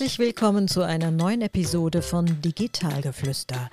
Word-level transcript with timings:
Herzlich 0.00 0.18
willkommen 0.18 0.66
zu 0.66 0.80
einer 0.80 1.10
neuen 1.10 1.42
Episode 1.42 2.00
von 2.00 2.24
Digitalgeflüster, 2.40 3.68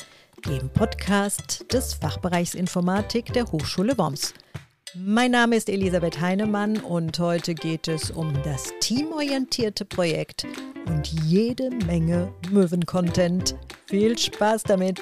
dem 0.46 0.68
Podcast 0.68 1.72
des 1.72 1.94
Fachbereichs 1.94 2.54
Informatik 2.54 3.32
der 3.32 3.50
Hochschule 3.50 3.98
Worms. 3.98 4.34
Mein 4.94 5.32
Name 5.32 5.56
ist 5.56 5.70
Elisabeth 5.70 6.20
Heinemann 6.20 6.80
und 6.80 7.18
heute 7.20 7.56
geht 7.56 7.88
es 7.88 8.12
um 8.12 8.34
das 8.44 8.74
teamorientierte 8.82 9.86
Projekt 9.86 10.46
und 10.88 11.08
jede 11.24 11.70
Menge 11.86 12.34
Möwen-Content. 12.52 13.56
Viel 13.86 14.18
Spaß 14.18 14.64
damit! 14.64 15.00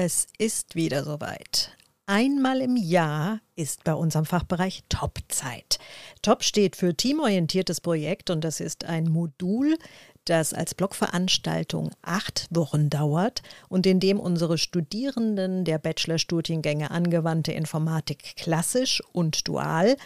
Es 0.00 0.28
ist 0.38 0.76
wieder 0.76 1.02
soweit. 1.02 1.76
Einmal 2.06 2.60
im 2.60 2.76
Jahr 2.76 3.40
ist 3.56 3.82
bei 3.82 3.94
unserem 3.94 4.26
Fachbereich 4.26 4.84
Top-Zeit. 4.88 5.80
Top 6.22 6.44
steht 6.44 6.76
für 6.76 6.94
teamorientiertes 6.94 7.80
Projekt 7.80 8.30
und 8.30 8.44
das 8.44 8.60
ist 8.60 8.84
ein 8.84 9.08
Modul, 9.08 9.76
das 10.24 10.54
als 10.54 10.76
Blockveranstaltung 10.76 11.90
acht 12.02 12.46
Wochen 12.50 12.90
dauert 12.90 13.42
und 13.68 13.86
in 13.86 13.98
dem 13.98 14.20
unsere 14.20 14.56
Studierenden 14.56 15.64
der 15.64 15.78
Bachelorstudiengänge 15.78 16.92
angewandte 16.92 17.50
Informatik 17.50 18.36
klassisch 18.36 19.02
und 19.10 19.48
dual 19.48 19.96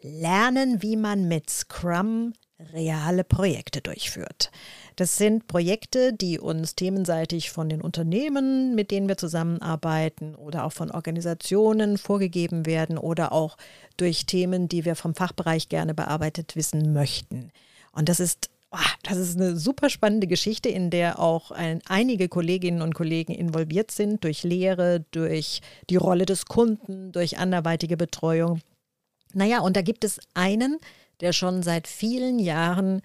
lernen, 0.00 0.80
wie 0.80 0.96
man 0.96 1.26
mit 1.26 1.50
Scrum 1.50 2.34
reale 2.58 3.24
Projekte 3.24 3.80
durchführt. 3.80 4.50
Das 4.96 5.16
sind 5.16 5.48
Projekte, 5.48 6.12
die 6.12 6.38
uns 6.38 6.76
themenseitig 6.76 7.50
von 7.50 7.68
den 7.68 7.80
Unternehmen, 7.80 8.74
mit 8.74 8.90
denen 8.90 9.08
wir 9.08 9.16
zusammenarbeiten 9.16 10.34
oder 10.34 10.64
auch 10.64 10.72
von 10.72 10.90
Organisationen 10.90 11.98
vorgegeben 11.98 12.64
werden 12.64 12.96
oder 12.96 13.32
auch 13.32 13.56
durch 13.96 14.26
Themen, 14.26 14.68
die 14.68 14.84
wir 14.84 14.94
vom 14.94 15.14
Fachbereich 15.14 15.68
gerne 15.68 15.94
bearbeitet 15.94 16.54
wissen 16.54 16.92
möchten. 16.92 17.50
Und 17.92 18.08
das 18.08 18.20
ist 18.20 18.50
ah, 18.74 18.78
das 19.02 19.18
ist 19.18 19.36
eine 19.36 19.56
super 19.56 19.88
spannende 19.88 20.26
Geschichte, 20.26 20.68
in 20.68 20.90
der 20.90 21.18
auch 21.18 21.50
ein, 21.50 21.80
einige 21.86 22.28
Kolleginnen 22.28 22.82
und 22.82 22.94
Kollegen 22.94 23.32
involviert 23.32 23.90
sind 23.90 24.24
durch 24.24 24.42
Lehre, 24.42 25.04
durch 25.10 25.60
die 25.90 25.96
Rolle 25.96 26.26
des 26.26 26.46
Kunden, 26.46 27.12
durch 27.12 27.38
anderweitige 27.38 27.96
Betreuung. 27.96 28.60
Naja, 29.32 29.60
und 29.60 29.76
da 29.76 29.82
gibt 29.82 30.04
es 30.04 30.20
einen, 30.34 30.78
der 31.20 31.32
schon 31.32 31.62
seit 31.62 31.88
vielen 31.88 32.38
Jahren 32.38 33.02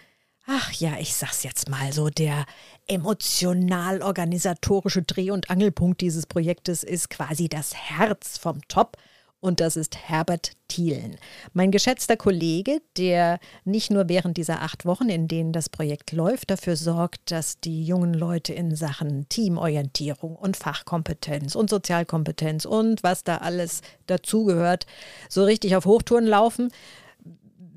ach 0.50 0.74
ja, 0.74 0.98
ich 1.00 1.14
sag's 1.14 1.44
jetzt 1.44 1.70
mal 1.70 1.94
so, 1.94 2.10
der 2.10 2.46
emotional-organisatorische 2.88 5.04
Dreh- 5.04 5.30
und 5.32 5.52
Angelpunkt 5.52 6.02
dieses 6.02 6.26
Projektes 6.26 6.84
ist 6.84 7.10
quasi 7.10 7.48
das 7.48 7.74
Herz 7.76 8.38
vom 8.38 8.60
Top. 8.68 8.98
Und 9.42 9.62
das 9.62 9.78
ist 9.78 9.96
Herbert 9.96 10.52
Thielen, 10.68 11.16
mein 11.54 11.72
geschätzter 11.72 12.18
Kollege, 12.18 12.82
der 12.98 13.40
nicht 13.64 13.90
nur 13.90 14.10
während 14.10 14.36
dieser 14.36 14.64
acht 14.64 14.86
Wochen, 14.86 15.08
in 15.08 15.30
denen 15.30 15.54
das 15.54 15.70
Projekt 15.70 16.12
läuft, 16.12 16.52
dafür 16.52 16.76
sorgt, 16.76 17.32
dass 17.32 17.62
die 17.62 17.86
jungen 17.86 18.14
Leute 18.14 18.52
in 18.52 18.76
Sachen 18.76 19.30
Teamorientierung 19.30 20.36
und 20.36 20.58
Fachkompetenz 20.58 21.56
und 21.56 21.70
Sozialkompetenz 21.70 22.66
und 22.66 23.02
was 23.02 23.24
da 23.24 23.38
alles 23.38 23.80
dazugehört, 24.08 24.86
so 25.30 25.46
richtig 25.46 25.78
auf 25.78 25.86
Hochtouren 25.86 26.26
laufen, 26.26 26.70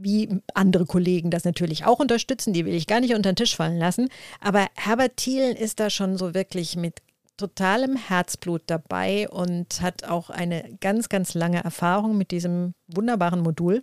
wie 0.03 0.41
andere 0.55 0.86
Kollegen 0.86 1.31
das 1.31 1.45
natürlich 1.45 1.84
auch 1.84 1.98
unterstützen, 1.98 2.53
die 2.53 2.64
will 2.64 2.75
ich 2.75 2.86
gar 2.86 3.00
nicht 3.00 3.14
unter 3.14 3.33
den 3.33 3.36
Tisch 3.36 3.57
fallen 3.57 3.79
lassen. 3.79 4.08
Aber 4.40 4.67
Herbert 4.74 5.17
Thielen 5.17 5.57
ist 5.57 5.80
da 5.80 5.90
schon 5.90 6.17
so 6.17 6.35
wirklich 6.35 6.77
mit 6.77 7.01
totalem 7.36 7.96
Herzblut 7.96 8.62
dabei 8.67 9.29
und 9.29 9.80
hat 9.80 10.05
auch 10.05 10.30
eine 10.30 10.77
ganz, 10.80 11.08
ganz 11.08 11.35
lange 11.35 11.62
Erfahrung 11.62 12.17
mit 12.17 12.30
diesem 12.30 12.74
wunderbaren 12.89 13.41
Modul. 13.41 13.83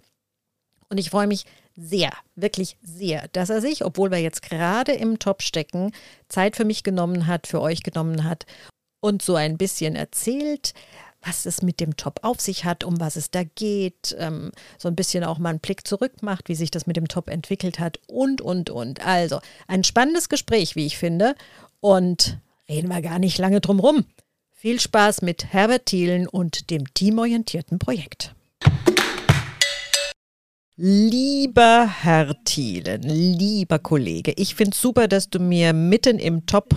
Und 0.90 0.98
ich 0.98 1.10
freue 1.10 1.28
mich 1.28 1.46
sehr, 1.76 2.12
wirklich 2.36 2.78
sehr, 2.82 3.28
dass 3.32 3.50
er 3.50 3.62
sich, 3.62 3.86
obwohl 3.86 4.12
wir 4.12 4.18
jetzt 4.20 4.42
gerade 4.42 4.92
im 4.92 5.20
Top 5.20 5.42
stecken, 5.42 5.92
Zeit 6.28 6.56
für 6.56 6.66
mich 6.66 6.84
genommen 6.84 7.28
hat, 7.28 7.48
für 7.48 7.62
euch 7.62 7.84
genommen 7.84 8.24
hat 8.24 8.46
und 9.02 9.22
so 9.22 9.36
ein 9.36 9.58
bisschen 9.58 9.96
erzählt, 9.96 10.74
was 11.22 11.46
es 11.46 11.62
mit 11.62 11.80
dem 11.80 11.98
Top 11.98 12.20
auf 12.24 12.40
sich 12.40 12.66
hat, 12.66 12.84
um 12.84 13.00
was 13.00 13.16
es 13.16 13.32
da 13.32 13.44
geht, 13.44 14.16
ähm, 14.18 14.52
so 14.78 14.88
ein 14.88 14.96
bisschen 14.96 15.24
auch 15.24 15.38
mal 15.38 15.50
einen 15.50 15.60
Blick 15.60 15.86
zurück 15.86 16.22
macht, 16.22 16.50
wie 16.50 16.56
sich 16.56 16.72
das 16.72 16.88
mit 16.88 16.96
dem 16.96 17.08
Top 17.08 17.30
entwickelt 17.30 17.80
hat 17.80 18.00
und, 18.08 18.42
und, 18.42 18.70
und. 18.70 19.06
Also 19.06 19.40
ein 19.68 19.84
spannendes 19.84 20.30
Gespräch, 20.30 20.76
wie 20.76 20.86
ich 20.86 20.98
finde. 20.98 21.36
Und 21.82 22.40
reden 22.68 22.90
wir 22.90 23.02
gar 23.02 23.20
nicht 23.20 23.38
lange 23.38 23.62
drum 23.62 23.80
rum. 23.80 24.06
Viel 24.52 24.80
Spaß 24.80 25.22
mit 25.22 25.54
Herbert 25.54 25.86
Thielen 25.86 26.28
und 26.28 26.70
dem 26.70 26.94
teamorientierten 26.94 27.80
Projekt. 27.80 28.36
Lieber 30.76 31.94
Herr 32.02 32.42
Thielen, 32.46 33.02
lieber 33.02 33.80
Kollege, 33.80 34.32
ich 34.38 34.56
finde 34.56 34.78
super, 34.78 35.10
dass 35.10 35.30
du 35.30 35.40
mir 35.40 35.74
mitten 35.74 36.20
im 36.20 36.46
Top 36.46 36.74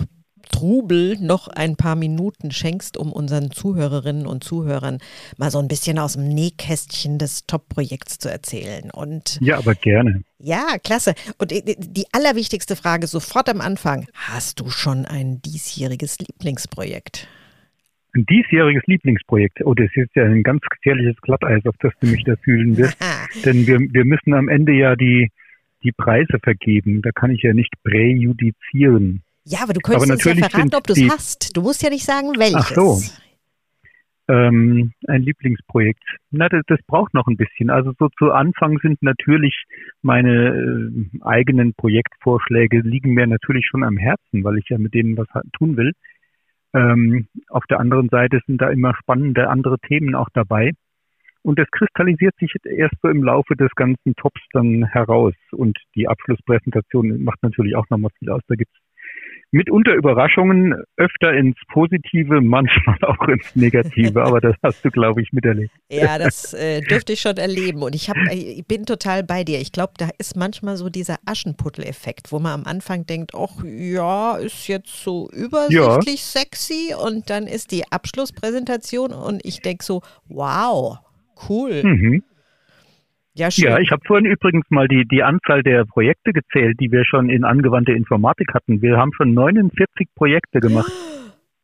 Trubel 0.53 1.17
noch 1.19 1.47
ein 1.47 1.75
paar 1.75 1.95
Minuten 1.95 2.51
schenkst, 2.51 2.95
um 2.95 3.11
unseren 3.11 3.49
Zuhörerinnen 3.49 4.27
und 4.27 4.43
Zuhörern 4.43 4.99
mal 5.37 5.49
so 5.49 5.57
ein 5.57 5.67
bisschen 5.67 5.97
aus 5.97 6.13
dem 6.13 6.29
Nähkästchen 6.29 7.17
des 7.17 7.47
Top-Projekts 7.47 8.19
zu 8.19 8.29
erzählen. 8.29 8.91
Und 8.91 9.39
ja, 9.41 9.57
aber 9.57 9.73
gerne. 9.73 10.23
Ja, 10.37 10.77
klasse. 10.83 11.15
Und 11.39 11.51
die 11.51 12.05
allerwichtigste 12.11 12.75
Frage 12.75 13.07
sofort 13.07 13.49
am 13.49 13.61
Anfang: 13.61 14.05
Hast 14.13 14.59
du 14.59 14.69
schon 14.69 15.05
ein 15.05 15.41
diesjähriges 15.41 16.19
Lieblingsprojekt? 16.19 17.27
Ein 18.15 18.27
diesjähriges 18.27 18.83
Lieblingsprojekt. 18.85 19.65
Oh, 19.65 19.73
das 19.73 19.89
ist 19.95 20.15
ja 20.15 20.23
ein 20.25 20.43
ganz 20.43 20.61
gefährliches 20.69 21.19
Glatteis, 21.21 21.65
auf 21.65 21.75
das 21.79 21.93
du 21.99 22.07
mich 22.07 22.23
da 22.25 22.35
fühlen 22.35 22.77
wirst. 22.77 22.95
Denn 23.45 23.65
wir, 23.65 23.79
wir 23.79 24.05
müssen 24.05 24.35
am 24.35 24.49
Ende 24.49 24.73
ja 24.73 24.95
die, 24.95 25.31
die 25.81 25.91
Preise 25.91 26.37
vergeben. 26.43 27.01
Da 27.01 27.11
kann 27.11 27.31
ich 27.31 27.41
ja 27.41 27.55
nicht 27.55 27.73
präjudizieren. 27.83 29.22
Ja, 29.45 29.59
aber 29.63 29.73
du 29.73 29.81
könntest 29.81 30.09
aber 30.09 30.13
uns 30.13 30.23
ja 30.23 30.49
verraten, 30.49 30.75
ob 30.75 30.87
du 30.87 30.93
es 30.93 31.09
hast. 31.09 31.55
Du 31.55 31.61
musst 31.61 31.83
ja 31.83 31.89
nicht 31.89 32.05
sagen, 32.05 32.29
welches. 32.37 32.55
Ach 32.55 32.71
so. 32.71 32.99
Ähm, 34.29 34.93
ein 35.05 35.21
Lieblingsprojekt. 35.21 36.03
Na, 36.31 36.47
das, 36.47 36.61
das, 36.67 36.79
braucht 36.87 37.13
noch 37.13 37.27
ein 37.27 37.35
bisschen. 37.35 37.69
Also 37.69 37.91
so 37.99 38.07
zu 38.17 38.31
Anfang 38.31 38.79
sind 38.79 39.03
natürlich 39.03 39.65
meine 40.01 40.47
äh, 40.47 41.25
eigenen 41.25 41.73
Projektvorschläge 41.73 42.79
liegen 42.79 43.13
mir 43.13 43.27
natürlich 43.27 43.67
schon 43.67 43.83
am 43.83 43.97
Herzen, 43.97 44.45
weil 44.45 44.59
ich 44.59 44.69
ja 44.69 44.77
mit 44.77 44.93
denen 44.93 45.17
was 45.17 45.27
tun 45.57 45.75
will. 45.75 45.91
Ähm, 46.73 47.27
auf 47.49 47.65
der 47.69 47.81
anderen 47.81 48.07
Seite 48.07 48.39
sind 48.47 48.61
da 48.61 48.69
immer 48.69 48.95
spannende 48.95 49.49
andere 49.49 49.77
Themen 49.79 50.15
auch 50.15 50.29
dabei. 50.33 50.71
Und 51.41 51.59
das 51.59 51.69
kristallisiert 51.71 52.33
sich 52.39 52.53
erst 52.63 52.95
so 53.01 53.09
im 53.09 53.23
Laufe 53.23 53.57
des 53.57 53.71
ganzen 53.75 54.15
Tops 54.15 54.41
dann 54.53 54.85
heraus. 54.85 55.33
Und 55.51 55.77
die 55.95 56.07
Abschlusspräsentation 56.07 57.25
macht 57.25 57.43
natürlich 57.43 57.75
auch 57.75 57.89
noch 57.89 57.97
mal 57.97 58.09
viel 58.19 58.29
aus. 58.29 58.41
Da 58.47 58.55
gibt 58.55 58.71
es 58.73 58.92
mitunter 59.53 59.93
Überraschungen, 59.93 60.83
öfter 60.97 61.33
ins 61.33 61.55
Positive, 61.71 62.41
manchmal 62.41 62.97
auch 63.03 63.27
ins 63.27 63.55
Negative, 63.55 64.23
aber 64.23 64.41
das 64.41 64.55
hast 64.63 64.83
du, 64.83 64.89
glaube 64.89 65.21
ich, 65.21 65.31
miterlebt. 65.31 65.71
Ja, 65.89 66.17
das 66.17 66.53
äh, 66.53 66.81
dürfte 66.81 67.13
ich 67.13 67.21
schon 67.21 67.37
erleben 67.37 67.83
und 67.83 67.95
ich, 67.95 68.09
hab, 68.09 68.17
äh, 68.17 68.33
ich 68.33 68.65
bin 68.65 68.85
total 68.85 69.23
bei 69.23 69.43
dir. 69.43 69.61
Ich 69.61 69.71
glaube, 69.71 69.93
da 69.97 70.09
ist 70.17 70.35
manchmal 70.35 70.75
so 70.75 70.89
dieser 70.89 71.17
Aschenputtel-Effekt, 71.25 72.31
wo 72.31 72.39
man 72.39 72.61
am 72.61 72.63
Anfang 72.65 73.05
denkt, 73.05 73.33
ach 73.35 73.63
ja, 73.63 74.37
ist 74.37 74.67
jetzt 74.67 75.03
so 75.03 75.29
übersichtlich 75.31 76.33
ja. 76.33 76.41
sexy 76.41 76.95
und 76.99 77.29
dann 77.29 77.45
ist 77.45 77.71
die 77.71 77.83
Abschlusspräsentation 77.91 79.11
und 79.11 79.45
ich 79.45 79.61
denke 79.61 79.83
so, 79.83 80.01
wow, 80.27 80.97
cool. 81.47 81.83
Mhm. 81.83 82.23
Ja, 83.35 83.49
schön. 83.49 83.65
ja 83.65 83.79
ich 83.79 83.89
habe 83.91 84.01
vorhin 84.05 84.25
übrigens 84.25 84.65
mal 84.69 84.87
die, 84.87 85.05
die 85.09 85.23
Anzahl 85.23 85.63
der 85.63 85.85
Projekte 85.85 86.33
gezählt, 86.33 86.79
die 86.79 86.91
wir 86.91 87.03
schon 87.03 87.29
in 87.29 87.43
angewandte 87.43 87.91
Informatik 87.91 88.53
hatten. 88.53 88.81
Wir 88.81 88.97
haben 88.97 89.11
schon 89.13 89.33
49 89.33 90.07
Projekte 90.15 90.59
gemacht. 90.59 90.91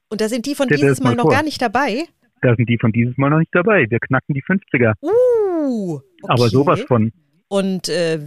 Und 0.10 0.22
da 0.22 0.28
sind 0.28 0.46
die 0.48 0.56
von 0.56 0.66
Stell 0.66 0.80
dieses 0.80 1.00
Mal, 1.00 1.16
mal 1.16 1.24
noch 1.24 1.30
gar 1.30 1.44
nicht 1.44 1.62
dabei? 1.62 2.06
Da 2.42 2.56
sind 2.56 2.68
die 2.70 2.78
von 2.80 2.92
dieses 2.92 3.18
Mal 3.18 3.30
noch 3.30 3.40
nicht 3.40 3.54
dabei. 3.54 3.86
Wir 3.90 4.00
knacken 4.00 4.34
die 4.34 4.42
50er. 4.42 4.94
Uh, 5.02 5.96
okay. 5.96 6.34
Aber 6.34 6.50
sowas 6.50 6.82
von. 6.82 7.12
Und 7.50 7.90
äh, 7.90 8.20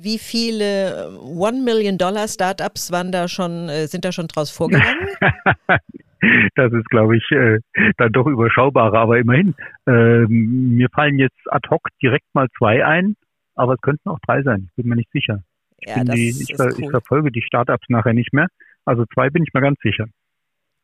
wie 0.00 0.18
viele 0.18 1.16
One 1.20 1.62
Million 1.62 1.98
Dollar 1.98 2.26
Startups 2.26 2.90
waren 2.90 3.12
da 3.12 3.28
schon, 3.28 3.68
äh, 3.68 3.86
sind 3.86 4.04
da 4.04 4.12
schon 4.12 4.26
draus 4.26 4.50
vorgegangen? 4.50 5.08
das 6.54 6.72
ist, 6.72 6.88
glaube 6.90 7.16
ich, 7.16 7.30
äh, 7.30 7.60
dann 7.96 8.12
doch 8.12 8.26
überschaubarer, 8.26 8.98
aber 8.98 9.18
immerhin. 9.18 9.54
Äh, 9.86 10.26
mir 10.26 10.88
fallen 10.90 11.18
jetzt 11.18 11.40
ad 11.46 11.68
hoc 11.70 11.88
direkt 12.02 12.26
mal 12.34 12.48
zwei 12.58 12.84
ein, 12.84 13.16
aber 13.54 13.74
es 13.74 13.80
könnten 13.80 14.08
auch 14.08 14.18
drei 14.26 14.42
sein, 14.42 14.68
ich 14.68 14.74
bin 14.76 14.88
mir 14.88 14.96
nicht 14.96 15.10
sicher. 15.12 15.42
Ich, 15.78 15.88
ja, 15.88 16.04
die, 16.04 16.28
ich, 16.28 16.56
ver 16.56 16.66
cool. 16.66 16.74
ich 16.78 16.90
verfolge 16.90 17.30
die 17.32 17.42
Startups 17.42 17.88
nachher 17.88 18.12
nicht 18.12 18.32
mehr. 18.32 18.48
Also 18.84 19.04
zwei 19.14 19.30
bin 19.30 19.42
ich 19.42 19.52
mir 19.54 19.60
ganz 19.60 19.78
sicher. 19.82 20.06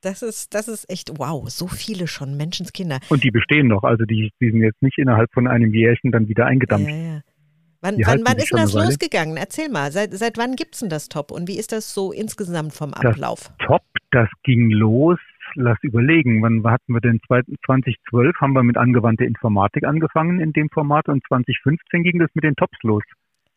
Das 0.03 0.23
ist, 0.23 0.55
das 0.55 0.69
ist 0.69 0.89
echt 0.91 1.19
wow, 1.19 1.49
so 1.49 1.67
viele 1.67 2.07
schon, 2.07 2.37
Menschenskinder. 2.37 2.99
Und 3.09 3.25
die 3.25 3.31
bestehen 3.31 3.69
noch, 3.69 3.83
also 3.83 4.05
die, 4.05 4.31
die 4.41 4.51
sind 4.51 4.63
jetzt 4.63 4.83
nicht 4.83 4.99
innerhalb 4.99 5.33
von 5.33 5.47
einem 5.47 5.73
Jährchen 5.75 6.13
dann 6.13 6.29
wieder 6.29 6.47
eingedampft. 6.47 6.91
Ja, 6.91 6.97
ja. 6.97 7.21
Wann, 7.87 7.99
wann, 8.05 8.23
wann 8.27 8.37
ist 8.39 8.51
denn 8.51 8.59
das 8.59 8.75
losgegangen? 8.75 9.37
Erzähl 9.37 9.69
mal, 9.69 9.93
seit, 9.93 10.13
seit 10.13 10.39
wann 10.39 10.57
gibt 10.57 10.75
es 10.75 10.81
denn 10.81 10.89
das 10.89 11.09
Top 11.09 11.31
und 11.31 11.47
wie 11.47 11.57
ist 11.57 11.71
das 11.71 11.95
so 11.95 12.11
insgesamt 12.11 12.75
vom 12.75 12.93
Ablauf? 12.93 13.53
Das 13.59 13.67
Top, 13.69 13.83
das 14.11 14.29
ging 14.43 14.71
los, 14.71 15.19
lass 15.55 15.79
überlegen, 15.83 16.43
wann 16.43 16.65
hatten 16.65 16.95
wir 16.95 17.01
denn 17.01 17.21
2012 17.29 18.35
haben 18.41 18.55
wir 18.55 18.65
mit 18.65 18.77
angewandter 18.77 19.25
Informatik 19.25 19.85
angefangen 19.85 20.41
in 20.41 20.53
dem 20.53 20.69
Format 20.71 21.09
und 21.09 21.23
2015 21.29 22.03
ging 22.03 22.19
das 22.19 22.29
mit 22.35 22.43
den 22.43 22.57
Tops 22.57 22.77
los. 22.83 23.05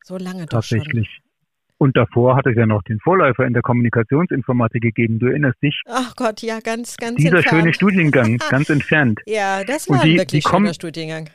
So 0.04 0.18
lange 0.18 0.44
doch 0.46 0.60
Tatsächlich. 0.60 1.08
Schon. 1.08 1.30
Und 1.80 1.98
davor 1.98 2.36
hat 2.36 2.46
es 2.46 2.56
ja 2.56 2.66
noch 2.66 2.84
den 2.84 3.00
Vorläufer 3.00 3.48
in 3.48 3.54
der 3.54 3.62
Kommunikationsinformatik 3.62 4.82
gegeben. 4.82 5.18
Du 5.18 5.28
erinnerst 5.28 5.62
dich? 5.64 5.82
Ach 5.88 6.14
Gott, 6.16 6.42
ja, 6.42 6.60
ganz, 6.60 6.98
ganz 6.98 7.16
Dieser 7.16 7.38
entfernt. 7.38 7.62
schöne 7.62 7.74
Studiengang, 7.74 8.38
ganz 8.50 8.70
entfernt. 8.70 9.22
Ja, 9.26 9.64
das 9.64 9.90
war 9.90 10.04
die, 10.04 10.12
ein 10.12 10.18
wirklich 10.20 10.44
schöner 10.44 10.74
Studiengang. 10.74 11.30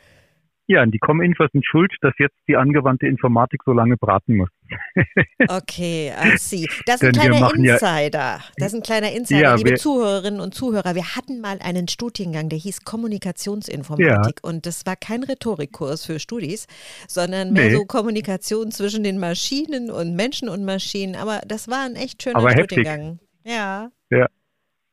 Ja, 0.66 0.86
die 0.86 0.98
Com-Infos 0.98 1.50
sind 1.52 1.64
schuld, 1.66 1.92
dass 2.00 2.14
jetzt 2.18 2.36
die 2.48 2.56
angewandte 2.56 3.06
Informatik 3.06 3.60
so 3.66 3.72
lange 3.72 3.98
braten 3.98 4.36
muss. 4.36 4.48
okay, 5.48 6.10
I 6.10 6.38
see. 6.38 6.66
Das 6.86 7.02
ist 7.02 7.08
ein 7.08 7.12
kleiner 7.12 7.54
Insider. 7.54 8.18
Ja, 8.18 8.40
das 8.56 8.68
ist 8.68 8.74
ein 8.74 8.82
kleiner 8.82 9.12
Insider, 9.12 9.40
ja, 9.40 9.54
liebe 9.56 9.70
wir, 9.70 9.76
Zuhörerinnen 9.76 10.40
und 10.40 10.54
Zuhörer. 10.54 10.94
Wir 10.94 11.16
hatten 11.16 11.42
mal 11.42 11.58
einen 11.60 11.86
Studiengang, 11.88 12.48
der 12.48 12.58
hieß 12.58 12.84
Kommunikationsinformatik. 12.84 14.40
Ja. 14.42 14.48
Und 14.48 14.64
das 14.64 14.86
war 14.86 14.96
kein 14.96 15.22
Rhetorikkurs 15.22 16.06
für 16.06 16.18
Studis, 16.18 16.66
sondern 17.08 17.52
mehr 17.52 17.68
nee. 17.68 17.74
so 17.74 17.84
Kommunikation 17.84 18.70
zwischen 18.70 19.04
den 19.04 19.18
Maschinen 19.18 19.90
und 19.90 20.16
Menschen 20.16 20.48
und 20.48 20.64
Maschinen. 20.64 21.14
Aber 21.14 21.42
das 21.46 21.68
war 21.68 21.84
ein 21.84 21.94
echt 21.94 22.22
schöner 22.22 22.36
Aber 22.36 22.52
Studiengang. 22.52 23.18
Heftig. 23.42 23.52
Ja. 23.52 23.90
Ja. 24.10 24.26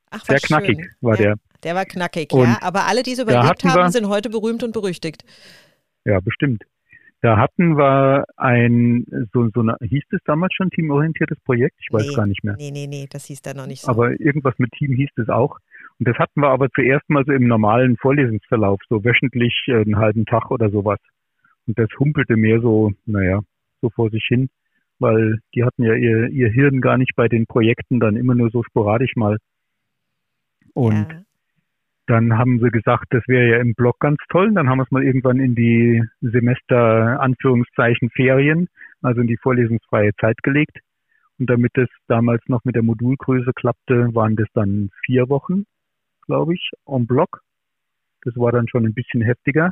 Ach, 0.10 0.26
Sehr 0.26 0.40
knackig 0.40 0.80
schön. 0.80 0.96
war 1.00 1.16
der. 1.16 1.36
Der 1.64 1.76
war 1.76 1.86
knackig, 1.86 2.34
und 2.34 2.48
ja. 2.48 2.58
Aber 2.62 2.88
alle, 2.88 3.04
die 3.04 3.12
es 3.12 3.20
überlebt 3.20 3.64
haben, 3.64 3.92
sind 3.92 4.08
heute 4.08 4.30
berühmt 4.30 4.64
und 4.64 4.72
berüchtigt. 4.72 5.24
Ja, 6.06 6.20
bestimmt. 6.20 6.64
Da 7.22 7.38
hatten 7.38 7.78
wir 7.78 8.26
ein, 8.36 9.06
so, 9.32 9.48
so 9.54 9.60
eine, 9.60 9.78
hieß 9.80 10.04
es 10.10 10.20
damals 10.26 10.54
schon 10.56 10.72
teamorientiertes 10.72 11.40
Projekt? 11.42 11.76
Ich 11.80 11.94
weiß 11.94 12.08
nee, 12.08 12.16
gar 12.16 12.26
nicht 12.26 12.44
mehr. 12.44 12.56
Nee, 12.58 12.72
nee, 12.72 12.88
nee, 12.88 13.08
das 13.08 13.26
hieß 13.26 13.44
da 13.44 13.54
noch 13.54 13.68
nicht 13.68 13.82
so. 13.82 13.92
Aber 13.92 14.20
irgendwas 14.20 14.58
mit 14.58 14.72
Team 14.72 14.94
hieß 14.94 15.10
es 15.18 15.30
auch. 15.30 15.60
Und 16.00 16.08
das 16.08 16.18
hatten 16.18 16.42
wir 16.42 16.50
aber 16.50 16.70
zuerst 16.74 17.08
mal 17.12 17.24
so 17.24 17.32
im 17.32 17.48
normalen 17.48 17.96
Vorlesungsverlauf, 17.98 18.80
so 18.90 19.04
wöchentlich 19.04 19.54
äh, 19.68 19.82
einen 19.82 19.98
halben 19.98 20.26
Tag 20.26 20.50
oder 20.50 20.72
sowas. 20.72 20.98
Und 21.68 21.78
das 21.78 21.90
humpelte 22.00 22.38
mehr 22.38 22.60
so, 22.60 22.92
naja, 23.06 23.42
so 23.82 23.92
vor 23.92 24.10
sich 24.10 24.26
hin, 24.28 24.50
weil 24.98 25.40
die 25.54 25.64
hatten 25.64 25.84
ja 25.84 25.94
ihr, 25.94 26.28
ihr 26.30 26.50
Hirn 26.50 26.82
gar 26.82 26.98
nicht 26.98 27.16
bei 27.16 27.28
den 27.28 27.46
Projekten 27.46 28.00
dann 28.00 28.16
immer 28.16 28.34
nur 28.34 28.50
so 28.50 28.64
sporadisch 28.64 29.16
mal. 29.16 29.38
Und 30.74 31.08
ja. 31.12 31.22
Dann 32.12 32.38
haben 32.38 32.60
sie 32.60 32.70
gesagt, 32.72 33.06
das 33.12 33.24
wäre 33.28 33.48
ja 33.48 33.58
im 33.62 33.74
Blog 33.74 33.98
ganz 34.02 34.18
toll. 34.28 34.52
Dann 34.54 34.68
haben 34.68 34.80
wir 34.80 34.84
es 34.84 34.92
mal 34.92 35.02
irgendwann 35.02 35.40
in 35.40 35.56
die 35.56 36.04
Semester 36.20 37.22
Anführungszeichen 37.22 38.10
Ferien, 38.10 38.68
also 39.02 39.22
in 39.22 39.28
die 39.28 39.38
vorlesungsfreie 39.38 40.12
Zeit 40.20 40.44
gelegt. 40.44 40.78
Und 41.40 41.50
damit 41.50 41.72
es 41.78 41.88
damals 42.10 42.42
noch 42.48 42.66
mit 42.66 42.76
der 42.76 42.84
Modulgröße 42.84 43.54
klappte, 43.56 44.14
waren 44.14 44.36
das 44.36 44.50
dann 44.54 44.90
vier 45.06 45.30
Wochen, 45.30 45.64
glaube 46.26 46.54
ich, 46.54 46.72
en 46.86 47.08
bloc. 47.08 47.44
Das 48.26 48.36
war 48.36 48.52
dann 48.52 48.68
schon 48.68 48.86
ein 48.86 48.94
bisschen 48.94 49.22
heftiger. 49.22 49.72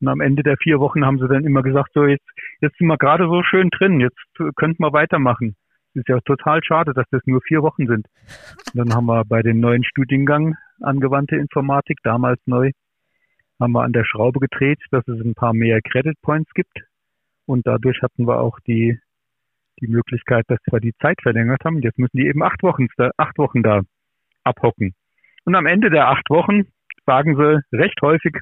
Und 0.00 0.06
am 0.06 0.20
Ende 0.20 0.44
der 0.44 0.58
vier 0.58 0.78
Wochen 0.78 1.04
haben 1.04 1.18
sie 1.18 1.26
dann 1.26 1.44
immer 1.44 1.64
gesagt, 1.64 1.90
so 1.94 2.04
jetzt, 2.04 2.30
jetzt 2.60 2.78
sind 2.78 2.86
wir 2.86 2.96
gerade 2.96 3.24
so 3.24 3.42
schön 3.42 3.70
drin, 3.70 3.98
jetzt 3.98 4.54
könnten 4.54 4.84
wir 4.84 4.92
weitermachen. 4.92 5.56
Ist 5.96 6.08
ja 6.08 6.20
total 6.20 6.62
schade, 6.62 6.92
dass 6.92 7.06
das 7.10 7.22
nur 7.24 7.40
vier 7.40 7.62
Wochen 7.62 7.86
sind. 7.86 8.06
Und 8.74 8.76
dann 8.76 8.94
haben 8.94 9.06
wir 9.06 9.24
bei 9.24 9.40
dem 9.40 9.60
neuen 9.60 9.82
Studiengang 9.82 10.54
angewandte 10.82 11.36
Informatik, 11.36 12.00
damals 12.02 12.38
neu, 12.44 12.72
haben 13.58 13.72
wir 13.72 13.82
an 13.82 13.94
der 13.94 14.04
Schraube 14.04 14.38
gedreht, 14.38 14.78
dass 14.90 15.08
es 15.08 15.18
ein 15.24 15.34
paar 15.34 15.54
mehr 15.54 15.80
Credit 15.80 16.20
Points 16.20 16.52
gibt. 16.52 16.82
Und 17.46 17.66
dadurch 17.66 18.02
hatten 18.02 18.26
wir 18.26 18.40
auch 18.40 18.60
die, 18.66 18.98
die 19.80 19.86
Möglichkeit, 19.86 20.44
dass 20.48 20.58
wir 20.70 20.80
die 20.80 20.92
Zeit 21.00 21.16
verlängert 21.22 21.64
haben. 21.64 21.80
Jetzt 21.80 21.98
müssen 21.98 22.18
die 22.18 22.26
eben 22.26 22.42
acht 22.42 22.62
Wochen, 22.62 22.88
acht 23.16 23.38
Wochen 23.38 23.62
da 23.62 23.80
abhocken. 24.44 24.94
Und 25.46 25.54
am 25.54 25.64
Ende 25.64 25.88
der 25.88 26.08
acht 26.08 26.28
Wochen 26.28 26.66
sagen 27.06 27.36
sie 27.36 27.62
recht 27.74 28.02
häufig, 28.02 28.36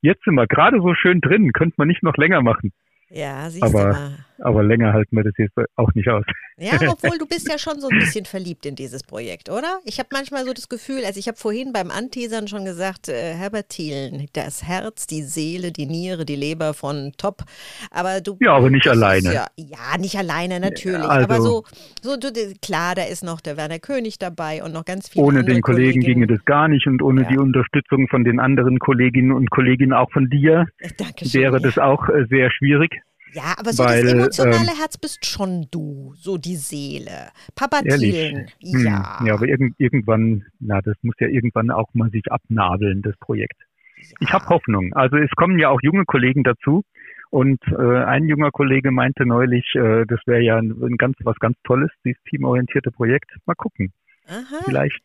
jetzt 0.00 0.22
sind 0.22 0.36
wir 0.36 0.46
gerade 0.46 0.80
so 0.80 0.94
schön 0.94 1.20
drin, 1.20 1.52
könnte 1.52 1.74
man 1.76 1.88
nicht 1.88 2.04
noch 2.04 2.16
länger 2.16 2.40
machen. 2.40 2.70
Ja, 3.10 3.50
siehst 3.50 3.64
aber, 3.64 3.82
du 3.82 3.88
mal. 3.88 4.18
Aber 4.42 4.62
länger 4.62 4.92
halten 4.92 5.16
wir 5.16 5.24
das 5.24 5.34
jetzt 5.36 5.54
auch 5.76 5.92
nicht 5.94 6.08
aus. 6.08 6.24
Ja, 6.56 6.72
obwohl 6.88 7.18
du 7.18 7.26
bist 7.26 7.48
ja 7.48 7.58
schon 7.58 7.80
so 7.80 7.88
ein 7.88 7.98
bisschen 7.98 8.24
verliebt 8.24 8.64
in 8.66 8.74
dieses 8.74 9.02
Projekt, 9.02 9.50
oder? 9.50 9.80
Ich 9.84 9.98
habe 9.98 10.08
manchmal 10.12 10.44
so 10.44 10.52
das 10.52 10.68
Gefühl, 10.68 11.04
also 11.04 11.18
ich 11.18 11.26
habe 11.26 11.36
vorhin 11.36 11.72
beim 11.72 11.90
Anteasern 11.90 12.48
schon 12.48 12.64
gesagt, 12.64 13.08
äh, 13.08 13.34
Herbert 13.34 13.70
Thielen, 13.70 14.28
das 14.32 14.62
Herz, 14.62 15.06
die 15.06 15.22
Seele, 15.22 15.72
die 15.72 15.86
Niere, 15.86 16.24
die 16.24 16.36
Leber 16.36 16.72
von 16.72 17.12
Top. 17.18 17.42
Aber 17.90 18.20
du. 18.20 18.36
Ja, 18.40 18.54
aber 18.54 18.70
nicht 18.70 18.88
alleine. 18.88 19.34
Ja, 19.34 19.46
ja, 19.56 19.98
nicht 19.98 20.16
alleine, 20.16 20.60
natürlich. 20.60 21.02
Also, 21.02 21.24
aber 21.24 21.40
so, 21.40 21.64
so 22.02 22.16
du, 22.16 22.32
klar, 22.62 22.94
da 22.94 23.02
ist 23.02 23.24
noch 23.24 23.40
der 23.40 23.56
Werner 23.56 23.78
König 23.78 24.18
dabei 24.18 24.62
und 24.62 24.72
noch 24.72 24.84
ganz 24.84 25.08
viele 25.08 25.24
Ohne 25.24 25.44
den 25.44 25.62
Kollegen 25.62 26.00
ginge 26.00 26.26
das 26.26 26.44
gar 26.44 26.68
nicht 26.68 26.86
und 26.86 27.02
ohne 27.02 27.22
ja. 27.22 27.28
die 27.28 27.38
Unterstützung 27.38 28.08
von 28.08 28.24
den 28.24 28.40
anderen 28.40 28.78
Kolleginnen 28.78 29.32
und 29.32 29.50
Kollegen, 29.50 29.92
auch 29.92 30.10
von 30.12 30.30
dir, 30.30 30.66
Dankeschön, 30.96 31.40
wäre 31.40 31.60
das 31.60 31.78
auch 31.78 32.08
äh, 32.08 32.26
sehr 32.28 32.50
schwierig. 32.50 32.99
Ja, 33.32 33.54
aber 33.56 33.72
so 33.72 33.84
Weil, 33.84 34.02
das 34.02 34.12
emotionale 34.12 34.70
ähm, 34.72 34.78
Herz 34.78 34.98
bist 34.98 35.24
schon 35.24 35.66
du, 35.70 36.14
so 36.16 36.36
die 36.36 36.56
Seele. 36.56 37.30
Papa 37.54 37.82
Thielen, 37.82 38.48
hm, 38.62 38.84
ja. 38.84 39.20
Ja, 39.24 39.34
aber 39.34 39.46
irgend, 39.46 39.74
irgendwann, 39.78 40.44
na, 40.58 40.80
das 40.80 40.96
muss 41.02 41.14
ja 41.20 41.28
irgendwann 41.28 41.70
auch 41.70 41.88
mal 41.94 42.10
sich 42.10 42.30
abnabeln, 42.30 43.02
das 43.02 43.16
Projekt. 43.18 43.56
Ja. 43.96 44.16
Ich 44.20 44.32
habe 44.32 44.46
Hoffnung. 44.46 44.92
Also 44.94 45.16
es 45.16 45.30
kommen 45.32 45.58
ja 45.58 45.68
auch 45.68 45.80
junge 45.82 46.04
Kollegen 46.04 46.42
dazu. 46.42 46.84
Und 47.30 47.62
äh, 47.68 48.04
ein 48.04 48.26
junger 48.26 48.50
Kollege 48.50 48.90
meinte 48.90 49.24
neulich, 49.24 49.64
äh, 49.76 50.04
das 50.06 50.18
wäre 50.26 50.40
ja 50.40 50.56
ein, 50.56 50.72
ein, 50.82 50.96
ganz 50.96 51.16
was 51.22 51.36
ganz 51.38 51.56
Tolles, 51.62 51.90
dieses 52.04 52.20
teamorientierte 52.24 52.90
Projekt. 52.90 53.30
Mal 53.46 53.54
gucken. 53.54 53.92
Aha. 54.26 54.62
Vielleicht. 54.64 55.02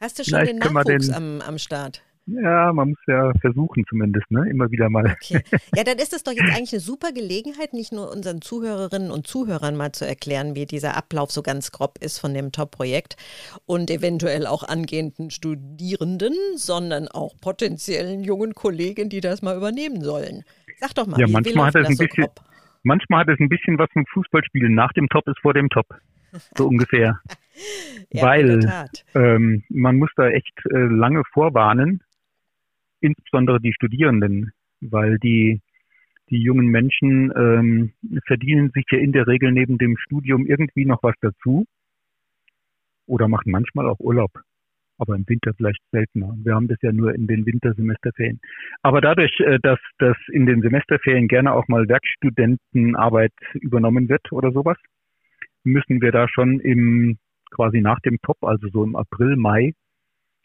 Hast 0.00 0.18
du 0.18 0.24
schon 0.24 0.44
den 0.44 0.58
Nachwuchs 0.58 1.06
den, 1.06 1.14
am, 1.14 1.40
am 1.40 1.58
Start? 1.58 2.02
Ja, 2.30 2.72
man 2.72 2.90
muss 2.90 2.98
ja 3.06 3.32
versuchen 3.40 3.84
zumindest, 3.88 4.30
ne? 4.30 4.48
Immer 4.50 4.70
wieder 4.70 4.90
mal. 4.90 5.16
Okay. 5.22 5.40
Ja, 5.74 5.84
dann 5.84 5.96
ist 5.96 6.12
es 6.14 6.24
doch 6.24 6.32
jetzt 6.32 6.54
eigentlich 6.54 6.72
eine 6.72 6.80
super 6.80 7.12
Gelegenheit, 7.12 7.72
nicht 7.72 7.92
nur 7.92 8.12
unseren 8.12 8.42
Zuhörerinnen 8.42 9.10
und 9.10 9.26
Zuhörern 9.26 9.76
mal 9.76 9.92
zu 9.92 10.06
erklären, 10.06 10.54
wie 10.54 10.66
dieser 10.66 10.96
Ablauf 10.96 11.30
so 11.30 11.42
ganz 11.42 11.72
grob 11.72 11.98
ist 12.00 12.18
von 12.18 12.34
dem 12.34 12.52
Top-Projekt 12.52 13.16
und 13.64 13.90
eventuell 13.90 14.46
auch 14.46 14.62
angehenden 14.62 15.30
Studierenden, 15.30 16.34
sondern 16.56 17.08
auch 17.08 17.34
potenziellen 17.40 18.22
jungen 18.22 18.54
Kollegen, 18.54 19.08
die 19.08 19.20
das 19.20 19.40
mal 19.40 19.56
übernehmen 19.56 20.02
sollen. 20.02 20.44
Sag 20.80 20.94
doch 20.94 21.06
mal, 21.06 21.18
ja, 21.18 21.26
wie, 21.26 21.32
manchmal 21.32 21.72
wie 21.72 21.78
hat 21.78 21.82
es 21.82 21.88
ein 21.88 21.96
so 21.96 22.04
bisschen, 22.04 22.24
grob? 22.24 22.40
Manchmal 22.82 23.20
hat 23.20 23.28
es 23.28 23.40
ein 23.40 23.48
bisschen 23.48 23.78
was 23.78 23.88
mit 23.94 24.08
Fußballspielen. 24.10 24.74
Nach 24.74 24.92
dem 24.92 25.08
Top 25.08 25.26
ist 25.28 25.38
vor 25.40 25.54
dem 25.54 25.68
Top. 25.70 25.86
So 26.56 26.68
ungefähr. 26.68 27.18
ja, 28.12 28.22
Weil 28.22 28.88
ähm, 29.14 29.64
man 29.70 29.96
muss 29.96 30.10
da 30.16 30.28
echt 30.28 30.54
äh, 30.70 30.76
lange 30.76 31.22
vorwarnen, 31.32 32.02
insbesondere 33.00 33.60
die 33.60 33.72
Studierenden, 33.72 34.52
weil 34.80 35.18
die, 35.18 35.60
die 36.30 36.42
jungen 36.42 36.66
Menschen 36.66 37.32
ähm, 37.36 37.92
verdienen 38.26 38.70
sich 38.74 38.84
ja 38.90 38.98
in 38.98 39.12
der 39.12 39.26
Regel 39.26 39.52
neben 39.52 39.78
dem 39.78 39.96
Studium 39.96 40.46
irgendwie 40.46 40.84
noch 40.84 41.02
was 41.02 41.14
dazu 41.20 41.66
oder 43.06 43.28
machen 43.28 43.50
manchmal 43.50 43.88
auch 43.88 43.98
Urlaub, 43.98 44.30
aber 44.98 45.16
im 45.16 45.24
Winter 45.26 45.52
vielleicht 45.54 45.82
seltener. 45.90 46.34
Wir 46.42 46.54
haben 46.54 46.68
das 46.68 46.78
ja 46.82 46.92
nur 46.92 47.14
in 47.14 47.26
den 47.26 47.46
Wintersemesterferien. 47.46 48.40
Aber 48.82 49.00
dadurch, 49.00 49.38
äh, 49.40 49.58
dass, 49.62 49.78
dass 49.98 50.16
in 50.30 50.46
den 50.46 50.60
Semesterferien 50.60 51.28
gerne 51.28 51.52
auch 51.52 51.68
mal 51.68 51.88
Werkstudentenarbeit 51.88 53.32
übernommen 53.54 54.08
wird 54.08 54.30
oder 54.32 54.52
sowas, 54.52 54.76
müssen 55.64 56.00
wir 56.00 56.12
da 56.12 56.28
schon 56.28 56.60
im 56.60 57.18
quasi 57.50 57.80
nach 57.80 58.00
dem 58.00 58.18
Top, 58.20 58.36
also 58.42 58.68
so 58.68 58.84
im 58.84 58.94
April, 58.94 59.36
Mai, 59.36 59.72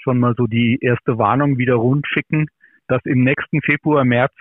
schon 0.03 0.19
mal 0.19 0.35
so 0.37 0.47
die 0.47 0.77
erste 0.81 1.17
Warnung 1.17 1.57
wieder 1.57 1.75
rund 1.75 2.05
schicken, 2.07 2.47
dass 2.87 3.01
im 3.05 3.23
nächsten 3.23 3.61
Februar, 3.61 4.03
März 4.03 4.33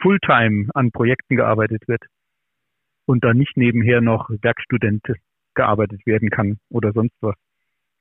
Fulltime 0.00 0.68
an 0.74 0.92
Projekten 0.92 1.36
gearbeitet 1.36 1.86
wird 1.86 2.02
und 3.04 3.22
da 3.24 3.34
nicht 3.34 3.56
nebenher 3.56 4.00
noch 4.00 4.30
Werkstudent 4.30 5.04
gearbeitet 5.54 6.06
werden 6.06 6.30
kann 6.30 6.58
oder 6.70 6.92
sonst 6.92 7.14
was. 7.20 7.34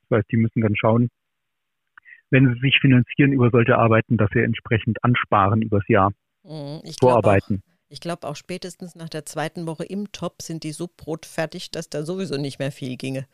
Das 0.07 0.19
heißt, 0.19 0.31
die 0.31 0.37
müssen 0.37 0.61
dann 0.61 0.75
schauen, 0.75 1.09
wenn 2.29 2.53
sie 2.53 2.59
sich 2.61 2.77
finanzieren 2.79 3.33
über 3.33 3.49
solche 3.49 3.77
Arbeiten, 3.77 4.17
dass 4.17 4.29
sie 4.31 4.39
entsprechend 4.39 5.03
ansparen 5.03 5.61
übers 5.61 5.87
Jahr. 5.87 6.11
Mhm, 6.43 6.81
ich 6.83 6.95
Vorarbeiten. 6.99 7.61
Auch, 7.65 7.89
ich 7.89 7.99
glaube 7.99 8.27
auch 8.27 8.35
spätestens 8.35 8.95
nach 8.95 9.09
der 9.09 9.25
zweiten 9.25 9.65
Woche 9.65 9.83
im 9.83 10.11
Top 10.11 10.41
sind 10.41 10.63
die 10.63 10.71
so 10.71 10.87
brotfertig, 10.95 11.71
dass 11.71 11.89
da 11.89 12.03
sowieso 12.03 12.37
nicht 12.37 12.59
mehr 12.59 12.71
viel 12.71 12.97
ginge. 12.97 13.25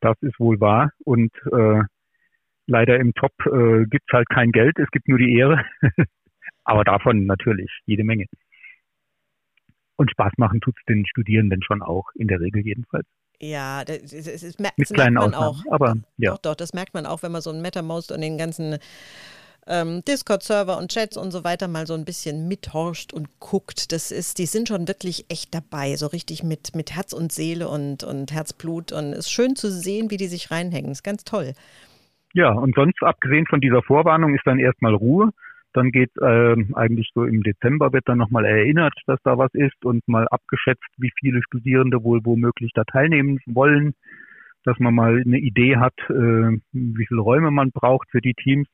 Das 0.00 0.16
ist 0.22 0.40
wohl 0.40 0.60
wahr 0.60 0.92
und 1.04 1.30
äh, 1.52 1.82
Leider 2.70 3.00
im 3.00 3.12
Top 3.14 3.32
äh, 3.46 3.84
gibt 3.86 4.04
es 4.06 4.12
halt 4.12 4.28
kein 4.28 4.52
Geld, 4.52 4.78
es 4.78 4.88
gibt 4.92 5.08
nur 5.08 5.18
die 5.18 5.36
Ehre. 5.36 5.64
Aber 6.64 6.84
davon 6.84 7.26
natürlich 7.26 7.68
jede 7.84 8.04
Menge. 8.04 8.26
Und 9.96 10.08
Spaß 10.12 10.34
machen 10.36 10.60
tut 10.60 10.76
es 10.78 10.84
den 10.84 11.04
Studierenden 11.04 11.64
schon 11.64 11.82
auch, 11.82 12.04
in 12.14 12.28
der 12.28 12.38
Regel 12.38 12.64
jedenfalls. 12.64 13.06
Ja, 13.40 13.84
das, 13.84 14.02
das, 14.02 14.24
das, 14.24 14.40
das 14.40 14.58
Mit 14.76 14.88
kleinen 14.88 15.14
merkt 15.14 15.32
man 15.32 15.34
Ausnahmen, 15.34 15.64
auch. 15.66 15.72
Aber, 15.72 15.96
ja. 16.16 16.30
Doch, 16.30 16.38
doch, 16.38 16.54
das 16.54 16.72
merkt 16.72 16.94
man 16.94 17.06
auch, 17.06 17.24
wenn 17.24 17.32
man 17.32 17.42
so 17.42 17.50
ein 17.50 17.60
MetaMost 17.60 18.12
und 18.12 18.20
den 18.20 18.38
ganzen 18.38 18.78
ähm, 19.66 20.04
Discord-Server 20.04 20.78
und 20.78 20.92
Chats 20.92 21.16
und 21.16 21.32
so 21.32 21.42
weiter 21.42 21.66
mal 21.66 21.88
so 21.88 21.94
ein 21.94 22.04
bisschen 22.04 22.46
mithorcht 22.46 23.12
und 23.12 23.40
guckt. 23.40 23.90
Das 23.90 24.12
ist, 24.12 24.38
die 24.38 24.46
sind 24.46 24.68
schon 24.68 24.86
wirklich 24.86 25.26
echt 25.28 25.52
dabei, 25.54 25.96
so 25.96 26.06
richtig 26.06 26.44
mit, 26.44 26.76
mit 26.76 26.92
Herz 26.92 27.12
und 27.12 27.32
Seele 27.32 27.68
und, 27.68 28.04
und 28.04 28.30
Herzblut. 28.30 28.92
Und 28.92 29.12
es 29.12 29.26
ist 29.26 29.32
schön 29.32 29.56
zu 29.56 29.72
sehen, 29.72 30.12
wie 30.12 30.18
die 30.18 30.28
sich 30.28 30.52
reinhängen. 30.52 30.92
Ist 30.92 31.02
ganz 31.02 31.24
toll. 31.24 31.54
Ja, 32.32 32.52
und 32.52 32.74
sonst 32.76 33.02
abgesehen 33.02 33.46
von 33.46 33.60
dieser 33.60 33.82
Vorwarnung 33.82 34.34
ist 34.34 34.46
dann 34.46 34.60
erstmal 34.60 34.94
Ruhe. 34.94 35.30
Dann 35.72 35.90
geht 35.90 36.10
äh, 36.20 36.56
eigentlich 36.74 37.10
so 37.14 37.24
im 37.24 37.42
Dezember 37.42 37.92
wird 37.92 38.08
dann 38.08 38.18
nochmal 38.18 38.44
erinnert, 38.44 38.94
dass 39.06 39.20
da 39.22 39.38
was 39.38 39.52
ist 39.54 39.84
und 39.84 40.06
mal 40.08 40.26
abgeschätzt, 40.28 40.88
wie 40.96 41.12
viele 41.18 41.42
Studierende 41.42 42.02
wohl 42.02 42.20
womöglich 42.24 42.72
da 42.74 42.82
teilnehmen 42.84 43.38
wollen, 43.46 43.94
dass 44.64 44.78
man 44.78 44.94
mal 44.94 45.22
eine 45.24 45.38
Idee 45.38 45.76
hat, 45.76 45.94
äh, 46.08 46.58
wie 46.72 47.06
viele 47.06 47.20
Räume 47.20 47.50
man 47.50 47.70
braucht 47.70 48.10
für 48.10 48.20
die 48.20 48.34
Teams. 48.34 48.68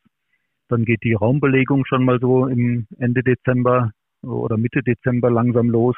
Dann 0.68 0.84
geht 0.84 1.04
die 1.04 1.12
Raumbelegung 1.14 1.84
schon 1.86 2.04
mal 2.04 2.18
so 2.18 2.46
im 2.46 2.86
Ende 2.98 3.22
Dezember 3.22 3.92
oder 4.22 4.56
Mitte 4.56 4.82
Dezember 4.82 5.30
langsam 5.30 5.70
los, 5.70 5.96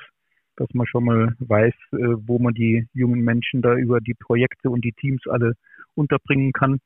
dass 0.56 0.68
man 0.74 0.86
schon 0.86 1.04
mal 1.04 1.34
weiß, 1.38 1.74
äh, 1.92 1.96
wo 2.26 2.38
man 2.38 2.54
die 2.54 2.86
jungen 2.92 3.22
Menschen 3.22 3.62
da 3.62 3.74
über 3.74 4.00
die 4.00 4.14
Projekte 4.14 4.70
und 4.70 4.84
die 4.84 4.92
Teams 4.92 5.22
alle 5.28 5.54
unterbringen 5.94 6.52
kann. 6.52 6.80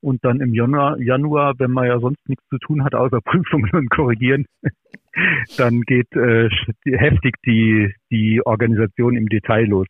Und 0.00 0.24
dann 0.24 0.40
im 0.40 0.54
Januar, 0.54 0.98
Januar, 1.00 1.54
wenn 1.58 1.72
man 1.72 1.86
ja 1.86 1.98
sonst 1.98 2.28
nichts 2.28 2.46
zu 2.48 2.58
tun 2.58 2.84
hat, 2.84 2.94
außer 2.94 3.20
Prüfungen 3.24 3.70
und 3.72 3.90
Korrigieren, 3.90 4.46
dann 5.56 5.82
geht 5.82 6.12
äh, 6.14 6.48
heftig 6.84 7.34
die, 7.44 7.92
die 8.10 8.40
Organisation 8.44 9.16
im 9.16 9.28
Detail 9.28 9.66
los. 9.66 9.86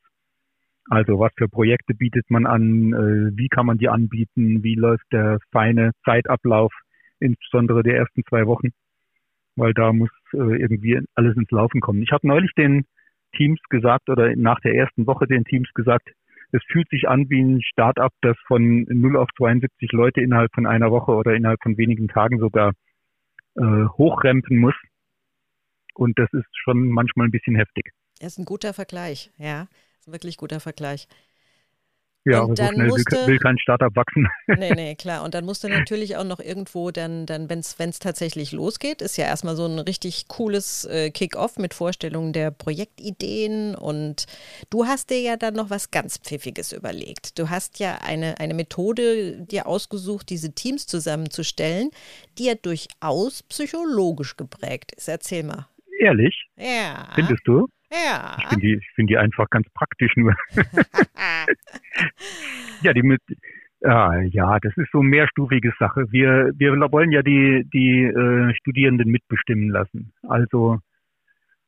Also 0.91 1.19
was 1.19 1.33
für 1.37 1.49
Projekte 1.49 1.95
bietet 1.95 2.31
man 2.31 2.47
an, 2.47 2.93
äh, 2.95 3.37
wie 3.37 3.49
kann 3.49 3.67
man 3.67 3.77
die 3.77 3.91
anbieten, 3.91 4.63
wie 4.63 4.75
läuft 4.75 5.05
der 5.13 5.39
feine 5.53 5.93
Zeitablauf, 6.05 6.73
insbesondere 7.21 7.83
der 7.83 7.97
ersten 7.97 8.25
zwei 8.25 8.47
Wochen, 8.47 8.69
weil 9.57 9.75
da 9.75 9.93
muss 9.93 10.11
äh, 10.33 10.39
irgendwie 10.39 10.99
alles 11.15 11.37
ins 11.37 11.51
Laufen 11.51 11.83
kommen. 11.83 12.03
Ich 12.03 12.13
habe 12.13 12.27
neulich 12.27 12.53
den 12.55 12.87
Teams 13.37 13.61
gesagt 13.69 14.09
oder 14.09 14.35
nach 14.37 14.61
der 14.61 14.75
ersten 14.75 15.07
Woche 15.07 15.27
den 15.27 15.45
Teams 15.45 15.69
gesagt, 15.75 16.09
es 16.53 16.63
fühlt 16.71 16.89
sich 16.91 17.09
an 17.09 17.29
wie 17.29 17.43
ein 17.43 17.63
Start-up, 17.63 18.13
das 18.23 18.37
von 18.47 18.85
0 18.89 19.17
auf 19.17 19.29
72 19.37 19.93
Leute 19.93 20.21
innerhalb 20.21 20.53
von 20.55 20.67
einer 20.67 20.91
Woche 20.91 21.13
oder 21.13 21.35
innerhalb 21.35 21.63
von 21.63 21.77
wenigen 21.77 22.09
Tagen 22.09 22.39
sogar 22.39 22.73
äh, 23.57 23.63
hochrempen 23.63 24.59
muss. 24.59 24.75
Und 25.95 26.19
das 26.19 26.29
ist 26.33 26.49
schon 26.53 26.89
manchmal 26.89 27.27
ein 27.27 27.33
bisschen 27.33 27.57
heftig. 27.57 27.93
Das 28.21 28.33
ist 28.33 28.39
ein 28.39 28.45
guter 28.45 28.73
Vergleich, 28.73 29.31
ja. 29.37 29.65
Das 29.65 30.01
ist 30.01 30.09
ein 30.09 30.13
wirklich 30.13 30.37
guter 30.37 30.61
Vergleich. 30.61 31.07
Ja, 32.25 32.41
und 32.41 32.59
so 32.59 32.65
schnell 32.67 32.89
musste, 32.89 33.17
will, 33.17 33.27
will, 33.27 33.39
kein 33.39 33.59
Startup 33.59 33.95
wachsen. 33.95 34.27
Nee, 34.59 34.73
nee, 34.75 34.95
klar. 34.97 35.25
Und 35.25 35.35
dann 35.35 35.45
musste 35.45 35.69
natürlich 35.69 36.17
auch 36.17 36.25
noch 36.25 36.41
irgendwo 36.41 36.91
dann, 36.91 37.27
dann 37.27 37.49
wenn 37.49 37.61
es 37.61 37.99
tatsächlich 38.01 38.53
losgeht, 38.53 39.03
ist 39.03 39.17
ja 39.17 39.25
erstmal 39.25 39.57
so 39.57 39.67
ein 39.67 39.79
richtig 39.79 40.29
cooles 40.29 40.85
äh, 40.87 41.11
Kick-off 41.11 41.59
mit 41.59 41.75
Vorstellungen 41.75 42.33
der 42.33 42.51
Projektideen. 42.51 43.75
Und 43.75 44.27
du 44.71 44.87
hast 44.87 45.11
dir 45.11 45.21
ja 45.21 45.37
dann 45.37 45.55
noch 45.55 45.71
was 45.71 45.91
ganz 45.91 46.19
Pfiffiges 46.19 46.73
überlegt. 46.73 47.39
Du 47.39 47.51
hast 47.51 47.79
ja 47.79 47.99
eine, 48.03 48.41
eine 48.41 48.55
Methode 48.55 49.37
dir 49.41 49.67
ausgesucht, 49.67 50.29
diese 50.29 50.53
Teams 50.55 50.87
zusammenzustellen, 50.87 51.91
die 52.39 52.47
ja 52.47 52.55
durchaus 52.55 53.43
psychologisch 53.45 54.37
geprägt 54.37 54.93
ist. 54.97 55.09
Erzähl 55.09 55.45
mal. 55.45 55.69
Ehrlich? 56.01 56.49
Ja. 56.57 57.09
Findest 57.15 57.43
du? 57.47 57.69
Ja. 57.91 58.37
Ich 58.39 58.47
finde 58.49 58.67
die, 58.67 58.81
find 58.95 59.11
die 59.11 59.19
einfach 59.19 59.49
ganz 59.51 59.69
praktisch 59.75 60.15
nur. 60.17 60.35
ja, 62.83 62.93
die 62.93 63.03
mit, 63.03 63.21
ah, 63.85 64.21
ja, 64.21 64.59
das 64.61 64.77
ist 64.77 64.91
so 64.93 65.01
eine 65.01 65.09
mehrstufige 65.09 65.73
Sache. 65.79 66.05
Wir, 66.11 66.53
wir 66.57 66.73
wollen 66.93 67.13
ja 67.13 67.23
die, 67.23 67.65
die 67.73 68.05
äh, 68.05 68.55
Studierenden 68.57 69.11
mitbestimmen 69.11 69.71
lassen. 69.71 70.13
Also 70.23 70.79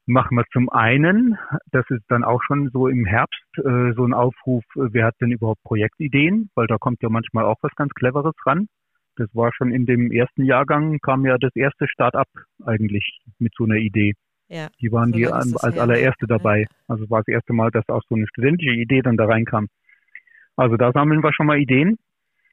machen 0.06 0.36
wir 0.36 0.44
zum 0.52 0.68
einen, 0.68 1.38
das 1.70 1.84
ist 1.88 2.04
dann 2.08 2.24
auch 2.24 2.42
schon 2.42 2.68
so 2.70 2.88
im 2.88 3.06
Herbst, 3.06 3.58
äh, 3.58 3.92
so 3.94 4.04
ein 4.04 4.12
Aufruf, 4.12 4.64
äh, 4.76 4.92
wer 4.92 5.06
hat 5.06 5.14
denn 5.20 5.30
überhaupt 5.30 5.62
Projektideen? 5.62 6.50
Weil 6.54 6.66
da 6.66 6.78
kommt 6.78 7.02
ja 7.02 7.08
manchmal 7.08 7.44
auch 7.44 7.58
was 7.62 7.74
ganz 7.76 7.92
Cleveres 7.94 8.34
ran. 8.44 8.66
Das 9.16 9.28
war 9.34 9.52
schon 9.54 9.72
in 9.72 9.86
dem 9.86 10.10
ersten 10.10 10.44
Jahrgang, 10.44 10.98
kam 11.00 11.26
ja 11.26 11.36
das 11.38 11.54
erste 11.54 11.86
Start-up 11.88 12.28
eigentlich 12.64 13.20
mit 13.38 13.52
so 13.56 13.64
einer 13.64 13.76
Idee. 13.76 14.14
Ja, 14.50 14.68
die 14.80 14.90
waren 14.90 15.12
so 15.12 15.18
die 15.18 15.28
als 15.28 15.62
allererste 15.62 16.26
dabei. 16.26 16.62
Ja. 16.62 16.66
Also 16.88 17.08
war 17.08 17.20
das 17.20 17.28
erste 17.28 17.52
Mal, 17.52 17.70
dass 17.70 17.88
auch 17.88 18.02
so 18.08 18.16
eine 18.16 18.26
studentische 18.26 18.74
Idee 18.74 19.00
dann 19.00 19.16
da 19.16 19.26
reinkam. 19.26 19.68
Also 20.56 20.76
da 20.76 20.90
sammeln 20.92 21.22
wir 21.22 21.32
schon 21.32 21.46
mal 21.46 21.58
Ideen. 21.58 21.98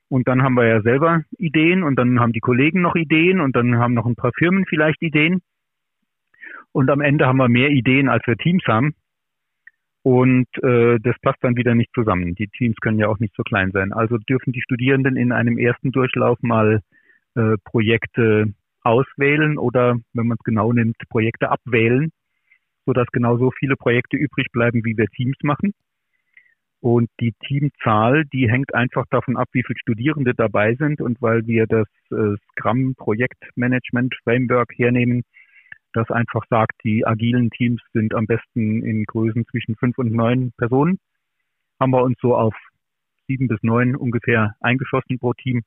Und 0.07 0.27
dann 0.27 0.43
haben 0.43 0.53
wir 0.53 0.67
ja 0.67 0.81
selber 0.81 1.23
Ideen 1.37 1.83
und 1.83 1.97
dann 1.97 2.19
haben 2.19 2.31
die 2.31 2.39
Kollegen 2.39 2.81
noch 2.81 2.95
Ideen 2.95 3.41
und 3.41 3.55
dann 3.55 3.77
haben 3.77 3.93
noch 3.93 4.05
ein 4.05 4.15
paar 4.15 4.31
Firmen 4.37 4.65
vielleicht 4.65 5.01
Ideen. 5.01 5.41
Und 6.71 6.89
am 6.89 7.01
Ende 7.01 7.25
haben 7.25 7.37
wir 7.37 7.49
mehr 7.49 7.71
Ideen, 7.71 8.07
als 8.07 8.25
wir 8.27 8.37
Teams 8.37 8.63
haben. 8.67 8.93
Und 10.03 10.47
äh, 10.63 10.99
das 11.01 11.15
passt 11.21 11.43
dann 11.43 11.57
wieder 11.57 11.75
nicht 11.75 11.91
zusammen. 11.93 12.35
Die 12.35 12.47
Teams 12.47 12.77
können 12.77 12.99
ja 12.99 13.09
auch 13.09 13.19
nicht 13.19 13.35
so 13.35 13.43
klein 13.43 13.71
sein. 13.71 13.91
Also 13.91 14.17
dürfen 14.17 14.53
die 14.53 14.61
Studierenden 14.61 15.17
in 15.17 15.31
einem 15.31 15.57
ersten 15.57 15.91
Durchlauf 15.91 16.37
mal 16.41 16.81
äh, 17.35 17.57
Projekte 17.65 18.53
auswählen 18.87 19.57
oder, 19.57 19.97
wenn 20.13 20.27
man 20.27 20.37
es 20.39 20.43
genau 20.43 20.71
nimmt, 20.71 20.97
Projekte 21.09 21.49
abwählen, 21.49 22.11
sodass 22.85 23.07
genau 23.11 23.37
so 23.37 23.51
viele 23.51 23.75
Projekte 23.75 24.17
übrig 24.17 24.47
bleiben, 24.51 24.83
wie 24.85 24.97
wir 24.97 25.07
Teams 25.07 25.37
machen. 25.43 25.73
Und 26.79 27.09
die 27.19 27.33
Teamzahl, 27.45 28.25
die 28.25 28.49
hängt 28.49 28.73
einfach 28.73 29.05
davon 29.09 29.35
ab, 29.35 29.49
wie 29.51 29.63
viele 29.63 29.79
Studierende 29.79 30.33
dabei 30.33 30.75
sind. 30.75 31.01
Und 31.01 31.21
weil 31.21 31.45
wir 31.47 31.65
das 31.65 31.87
äh, 32.11 32.37
Scrum 32.51 32.93
Projektmanagement 32.95 34.15
Framework 34.23 34.71
hernehmen, 34.77 35.23
das 35.93 36.09
einfach 36.11 36.43
sagt, 36.49 36.73
die 36.83 37.05
agilen 37.05 37.49
Teams 37.49 37.81
sind 37.93 38.13
am 38.13 38.27
besten 38.27 38.83
in 38.83 39.05
Größen 39.05 39.45
zwischen 39.47 39.75
fünf 39.75 39.97
und 39.97 40.11
neun 40.11 40.51
Personen, 40.57 40.99
haben 41.79 41.91
wir 41.91 42.03
uns 42.03 42.17
so 42.21 42.35
auf 42.35 42.55
sieben 43.27 43.47
bis 43.47 43.61
neun 43.63 43.95
ungefähr 43.95 44.55
eingeschossen 44.61 45.19
pro 45.19 45.33
Team. 45.33 45.63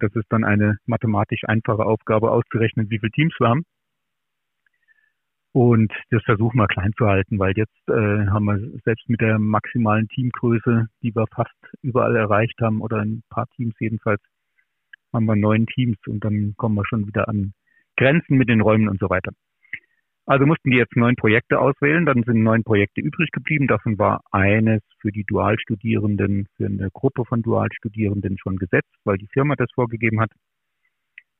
Das 0.00 0.14
ist 0.14 0.26
dann 0.30 0.44
eine 0.44 0.78
mathematisch 0.86 1.42
einfache 1.44 1.84
Aufgabe 1.84 2.30
auszurechnen, 2.30 2.90
wie 2.90 2.98
viele 2.98 3.12
Teams 3.12 3.34
wir 3.38 3.48
haben. 3.48 3.64
Und 5.52 5.92
das 6.10 6.22
versuchen 6.24 6.58
wir 6.58 6.68
klein 6.68 6.92
zu 6.96 7.06
halten, 7.06 7.38
weil 7.38 7.52
jetzt 7.56 7.88
äh, 7.88 8.26
haben 8.28 8.44
wir 8.44 8.58
selbst 8.84 9.08
mit 9.08 9.20
der 9.20 9.38
maximalen 9.38 10.06
Teamgröße, 10.08 10.86
die 11.02 11.14
wir 11.14 11.26
fast 11.34 11.56
überall 11.82 12.14
erreicht 12.14 12.60
haben, 12.60 12.80
oder 12.80 12.98
ein 12.98 13.22
paar 13.30 13.46
Teams 13.56 13.74
jedenfalls, 13.80 14.22
haben 15.12 15.26
wir 15.26 15.34
neun 15.34 15.66
Teams 15.66 15.98
und 16.06 16.24
dann 16.24 16.54
kommen 16.56 16.76
wir 16.76 16.86
schon 16.86 17.06
wieder 17.06 17.28
an 17.28 17.52
Grenzen 17.96 18.36
mit 18.36 18.48
den 18.48 18.60
Räumen 18.60 18.88
und 18.88 19.00
so 19.00 19.10
weiter. 19.10 19.32
Also 20.26 20.46
mussten 20.46 20.70
die 20.70 20.76
jetzt 20.76 20.96
neun 20.96 21.16
Projekte 21.16 21.58
auswählen, 21.58 22.06
dann 22.06 22.22
sind 22.22 22.42
neun 22.42 22.62
Projekte 22.62 23.00
übrig 23.00 23.30
geblieben. 23.32 23.66
Davon 23.66 23.98
war 23.98 24.20
eines 24.30 24.82
für 25.00 25.10
die 25.10 25.24
Dualstudierenden, 25.24 26.46
für 26.56 26.66
eine 26.66 26.90
Gruppe 26.90 27.24
von 27.24 27.42
Dualstudierenden 27.42 28.38
schon 28.38 28.56
gesetzt, 28.56 28.94
weil 29.04 29.16
die 29.18 29.28
Firma 29.32 29.56
das 29.56 29.70
vorgegeben 29.74 30.20
hat. 30.20 30.30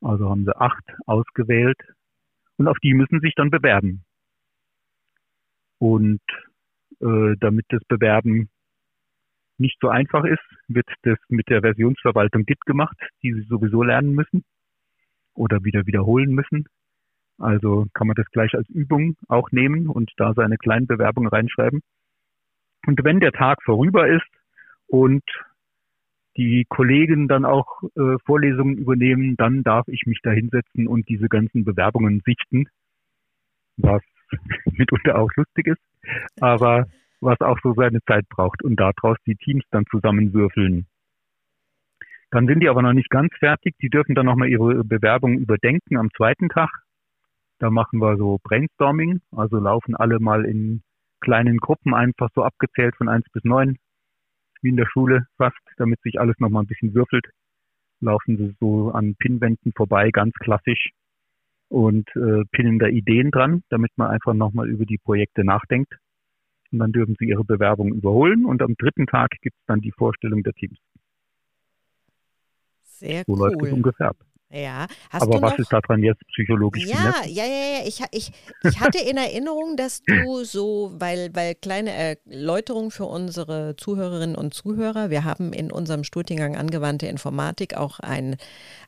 Also 0.00 0.28
haben 0.28 0.44
sie 0.44 0.56
acht 0.56 0.84
ausgewählt 1.06 1.78
und 2.56 2.68
auf 2.68 2.78
die 2.82 2.94
müssen 2.94 3.20
sich 3.20 3.34
dann 3.36 3.50
bewerben. 3.50 4.02
Und 5.78 6.20
äh, 7.00 7.36
damit 7.38 7.66
das 7.68 7.84
Bewerben 7.84 8.50
nicht 9.58 9.78
so 9.80 9.88
einfach 9.88 10.24
ist, 10.24 10.42
wird 10.68 10.86
das 11.02 11.18
mit 11.28 11.48
der 11.48 11.60
Versionsverwaltung 11.60 12.44
Git 12.44 12.60
gemacht, 12.66 12.96
die 13.22 13.32
sie 13.34 13.42
sowieso 13.42 13.82
lernen 13.82 14.14
müssen 14.14 14.42
oder 15.34 15.62
wieder 15.64 15.86
wiederholen 15.86 16.32
müssen. 16.32 16.64
Also 17.40 17.86
kann 17.94 18.06
man 18.06 18.16
das 18.16 18.26
gleich 18.30 18.54
als 18.54 18.68
Übung 18.68 19.16
auch 19.28 19.50
nehmen 19.50 19.88
und 19.88 20.12
da 20.16 20.34
seine 20.34 20.58
kleinen 20.58 20.86
Bewerbungen 20.86 21.28
reinschreiben. 21.28 21.80
Und 22.86 23.04
wenn 23.04 23.20
der 23.20 23.32
Tag 23.32 23.62
vorüber 23.62 24.08
ist 24.08 24.28
und 24.86 25.22
die 26.36 26.64
Kollegen 26.68 27.28
dann 27.28 27.44
auch 27.44 27.82
äh, 27.96 28.16
Vorlesungen 28.24 28.76
übernehmen, 28.76 29.36
dann 29.36 29.62
darf 29.62 29.88
ich 29.88 30.02
mich 30.06 30.20
da 30.22 30.30
hinsetzen 30.30 30.86
und 30.86 31.08
diese 31.08 31.28
ganzen 31.28 31.64
Bewerbungen 31.64 32.22
sichten, 32.24 32.68
was 33.76 34.02
mitunter 34.64 35.18
auch 35.18 35.30
lustig 35.36 35.66
ist, 35.66 35.80
aber 36.40 36.86
was 37.20 37.40
auch 37.40 37.58
so 37.62 37.74
seine 37.74 38.00
Zeit 38.02 38.28
braucht 38.28 38.62
und 38.62 38.76
daraus 38.76 39.18
die 39.26 39.36
Teams 39.36 39.64
dann 39.70 39.84
zusammenwürfeln. 39.90 40.86
Dann 42.30 42.46
sind 42.46 42.60
die 42.60 42.68
aber 42.68 42.82
noch 42.82 42.92
nicht 42.92 43.10
ganz 43.10 43.34
fertig. 43.38 43.74
Die 43.82 43.90
dürfen 43.90 44.14
dann 44.14 44.26
nochmal 44.26 44.48
ihre 44.48 44.84
Bewerbung 44.84 45.38
überdenken 45.38 45.96
am 45.96 46.10
zweiten 46.16 46.48
Tag. 46.48 46.70
Da 47.60 47.70
machen 47.70 48.00
wir 48.00 48.16
so 48.16 48.38
Brainstorming, 48.42 49.20
also 49.30 49.58
laufen 49.58 49.94
alle 49.94 50.18
mal 50.18 50.46
in 50.46 50.82
kleinen 51.20 51.58
Gruppen 51.58 51.94
einfach 51.94 52.30
so 52.34 52.42
abgezählt 52.42 52.96
von 52.96 53.08
eins 53.08 53.26
bis 53.32 53.44
neun 53.44 53.76
wie 54.62 54.70
in 54.70 54.76
der 54.76 54.86
Schule 54.86 55.26
fast, 55.36 55.60
damit 55.76 56.00
sich 56.02 56.18
alles 56.18 56.38
nochmal 56.38 56.64
ein 56.64 56.66
bisschen 56.66 56.94
würfelt. 56.94 57.26
Laufen 58.00 58.36
sie 58.38 58.56
so 58.60 58.90
an 58.90 59.14
Pinwänden 59.14 59.72
vorbei, 59.74 60.10
ganz 60.10 60.34
klassisch, 60.34 60.90
und 61.68 62.08
äh, 62.16 62.44
pinnen 62.50 62.78
da 62.78 62.86
Ideen 62.86 63.30
dran, 63.30 63.62
damit 63.68 63.92
man 63.96 64.10
einfach 64.10 64.34
nochmal 64.34 64.68
über 64.68 64.84
die 64.86 64.98
Projekte 64.98 65.44
nachdenkt. 65.44 65.94
Und 66.72 66.78
dann 66.78 66.92
dürfen 66.92 67.16
sie 67.18 67.26
ihre 67.26 67.44
Bewerbung 67.44 67.92
überholen 67.92 68.44
und 68.44 68.62
am 68.62 68.74
dritten 68.76 69.06
Tag 69.06 69.30
gibt 69.42 69.56
es 69.56 69.66
dann 69.66 69.80
die 69.80 69.92
Vorstellung 69.92 70.42
der 70.42 70.52
Teams. 70.54 70.78
Sehr 72.82 73.24
so 73.26 73.32
cool. 73.32 73.38
läuft 73.38 73.62
es 73.62 73.72
ungefähr 73.72 74.08
ab. 74.10 74.16
Ja, 74.52 74.86
hast 75.10 75.22
aber 75.22 75.40
was 75.40 75.52
noch, 75.52 75.58
ist 75.60 75.72
daran 75.72 76.02
jetzt 76.02 76.26
psychologisch? 76.26 76.84
Ja, 76.84 77.14
ja, 77.24 77.44
ja, 77.44 77.78
ja. 77.78 77.86
Ich, 77.86 78.02
ich, 78.10 78.32
ich 78.64 78.80
hatte 78.80 78.98
in 78.98 79.16
Erinnerung, 79.16 79.76
dass 79.76 80.02
du 80.02 80.42
so, 80.42 80.90
weil, 80.98 81.30
weil 81.34 81.54
kleine 81.54 81.92
Erläuterung 81.92 82.90
für 82.90 83.04
unsere 83.04 83.76
Zuhörerinnen 83.76 84.34
und 84.34 84.52
Zuhörer, 84.52 85.08
wir 85.08 85.22
haben 85.22 85.52
in 85.52 85.70
unserem 85.70 86.02
Studiengang 86.02 86.56
angewandte 86.56 87.06
Informatik 87.06 87.76
auch 87.76 88.00
ein, 88.00 88.38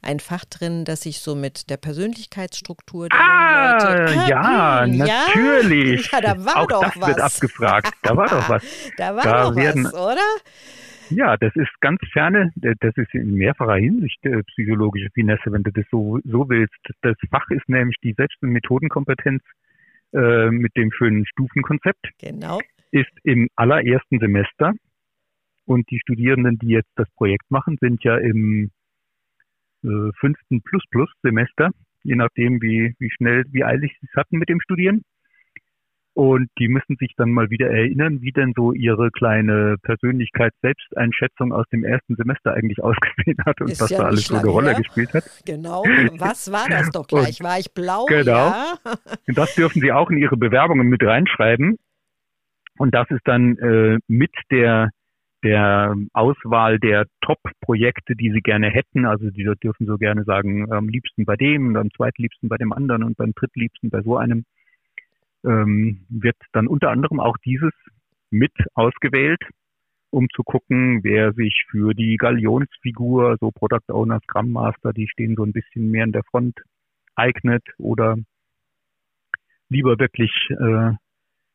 ein 0.02 0.18
Fach 0.18 0.44
drin, 0.44 0.84
das 0.84 1.02
sich 1.02 1.20
so 1.20 1.36
mit 1.36 1.70
der 1.70 1.76
Persönlichkeitsstruktur 1.76 3.08
der 3.08 3.20
ah, 3.20 3.72
Leute. 3.72 4.18
Ah, 4.18 4.26
ja, 4.26 4.84
ja, 4.84 4.86
natürlich. 4.86 6.10
Ja, 6.10 6.20
da 6.20 6.44
war 6.44 6.56
auch 6.56 6.66
doch 6.66 6.82
das 6.82 7.00
was. 7.00 7.08
wird 7.08 7.20
abgefragt. 7.20 7.92
Da 8.02 8.16
war 8.16 8.26
doch 8.26 8.48
was. 8.48 8.64
da 8.96 9.14
war 9.14 9.22
da 9.22 9.44
doch 9.44 9.54
werden, 9.54 9.84
was, 9.84 9.94
oder? 9.94 10.26
Ja, 11.14 11.36
das 11.36 11.54
ist 11.56 11.70
ganz 11.80 12.00
ferne, 12.12 12.50
das 12.56 12.96
ist 12.96 13.14
in 13.14 13.34
mehrfacher 13.34 13.76
Hinsicht 13.76 14.24
äh, 14.24 14.42
psychologische 14.44 15.10
Finesse, 15.14 15.52
wenn 15.52 15.62
du 15.62 15.70
das 15.70 15.84
so, 15.90 16.18
so 16.24 16.48
willst. 16.48 16.74
Das 17.02 17.16
Fach 17.30 17.48
ist 17.50 17.68
nämlich 17.68 17.96
die 18.02 18.14
Selbst- 18.14 18.42
und 18.42 18.50
Methodenkompetenz 18.50 19.42
äh, 20.12 20.50
mit 20.50 20.76
dem 20.76 20.90
schönen 20.92 21.26
Stufenkonzept. 21.26 22.10
Genau. 22.18 22.60
Ist 22.90 23.12
im 23.24 23.48
allerersten 23.56 24.18
Semester. 24.18 24.72
Und 25.64 25.88
die 25.90 26.00
Studierenden, 26.00 26.58
die 26.58 26.68
jetzt 26.68 26.90
das 26.96 27.08
Projekt 27.14 27.50
machen, 27.50 27.78
sind 27.80 28.02
ja 28.04 28.16
im 28.16 28.70
äh, 29.84 30.10
fünften 30.18 30.62
Plus-Plus-Semester, 30.62 31.70
je 32.02 32.16
nachdem, 32.16 32.60
wie, 32.60 32.94
wie 32.98 33.10
schnell, 33.10 33.44
wie 33.52 33.64
eilig 33.64 33.96
sie 34.00 34.06
es 34.10 34.16
hatten 34.16 34.38
mit 34.38 34.48
dem 34.48 34.60
Studieren. 34.60 35.02
Und 36.14 36.50
die 36.58 36.68
müssen 36.68 36.96
sich 36.96 37.14
dann 37.16 37.30
mal 37.30 37.48
wieder 37.48 37.70
erinnern, 37.70 38.20
wie 38.20 38.32
denn 38.32 38.52
so 38.54 38.72
ihre 38.72 39.10
kleine 39.10 39.76
Persönlichkeits-Selbsteinschätzung 39.82 41.52
aus 41.52 41.64
dem 41.72 41.84
ersten 41.84 42.16
Semester 42.16 42.52
eigentlich 42.52 42.78
ausgesehen 42.82 43.38
hat 43.46 43.60
und 43.60 43.70
Ist 43.70 43.80
was 43.80 43.90
ja 43.90 43.98
da 43.98 44.04
alles 44.06 44.26
so 44.26 44.36
eine 44.36 44.48
Rolle 44.48 44.70
her. 44.70 44.78
gespielt 44.78 45.14
hat. 45.14 45.24
Genau, 45.46 45.82
was 46.18 46.52
war 46.52 46.68
das 46.68 46.90
doch 46.90 47.06
gleich? 47.08 47.40
Und 47.40 47.46
war 47.46 47.58
ich 47.58 47.72
blau? 47.72 48.04
Genau. 48.06 48.48
Ja. 48.48 48.74
Und 49.26 49.38
das 49.38 49.54
dürfen 49.54 49.80
Sie 49.80 49.92
auch 49.92 50.10
in 50.10 50.18
Ihre 50.18 50.36
Bewerbungen 50.36 50.88
mit 50.88 51.02
reinschreiben. 51.02 51.78
Und 52.78 52.94
das 52.94 53.10
ist 53.10 53.22
dann 53.24 53.56
äh, 53.58 53.98
mit 54.06 54.32
der 54.50 54.90
der 55.44 55.96
Auswahl 56.12 56.78
der 56.78 57.06
Top-Projekte, 57.20 58.14
die 58.14 58.30
sie 58.30 58.40
gerne 58.40 58.70
hätten. 58.70 59.06
Also 59.06 59.30
die 59.30 59.42
dürfen 59.62 59.86
so 59.86 59.98
gerne 59.98 60.24
sagen, 60.24 60.70
am 60.72 60.88
liebsten 60.88 61.24
bei 61.24 61.36
dem, 61.36 61.74
am 61.76 61.90
zweitliebsten 61.90 62.48
bei 62.48 62.56
dem 62.58 62.72
anderen 62.72 63.02
und 63.02 63.16
beim 63.16 63.32
drittliebsten 63.34 63.90
bei 63.90 64.02
so 64.02 64.16
einem 64.16 64.44
ähm, 65.44 66.06
wird 66.08 66.36
dann 66.52 66.66
unter 66.66 66.90
anderem 66.90 67.20
auch 67.20 67.36
dieses 67.44 67.72
mit 68.30 68.52
ausgewählt, 68.74 69.40
um 70.10 70.28
zu 70.34 70.42
gucken, 70.42 71.02
wer 71.02 71.32
sich 71.32 71.64
für 71.70 71.94
die 71.94 72.16
Galionsfigur, 72.16 73.36
so 73.40 73.50
Product 73.50 73.92
Owner, 73.92 74.20
Scrum 74.20 74.52
Master, 74.52 74.92
die 74.92 75.08
stehen 75.08 75.36
so 75.36 75.44
ein 75.44 75.52
bisschen 75.52 75.90
mehr 75.90 76.04
in 76.04 76.12
der 76.12 76.24
Front, 76.24 76.60
eignet 77.14 77.62
oder 77.78 78.16
lieber 79.68 79.98
wirklich 79.98 80.32
äh, 80.50 80.92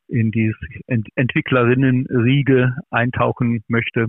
in 0.08 0.32
die 0.32 0.54
Ent 0.88 1.08
Entwicklerinnenriege 1.16 2.76
eintauchen 2.90 3.64
möchte. 3.68 4.08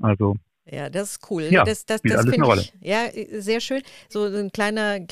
Also 0.00 0.36
ja, 0.68 0.90
das 0.90 1.12
ist 1.12 1.30
cool. 1.30 1.44
Ja, 1.44 1.64
das 1.64 1.86
das, 1.86 2.00
das 2.02 2.22
finde 2.22 2.60
ich 2.60 2.72
ja 2.80 3.04
sehr 3.38 3.60
schön. 3.60 3.82
So 4.08 4.24
eine 4.24 4.50
kleine, 4.50 5.06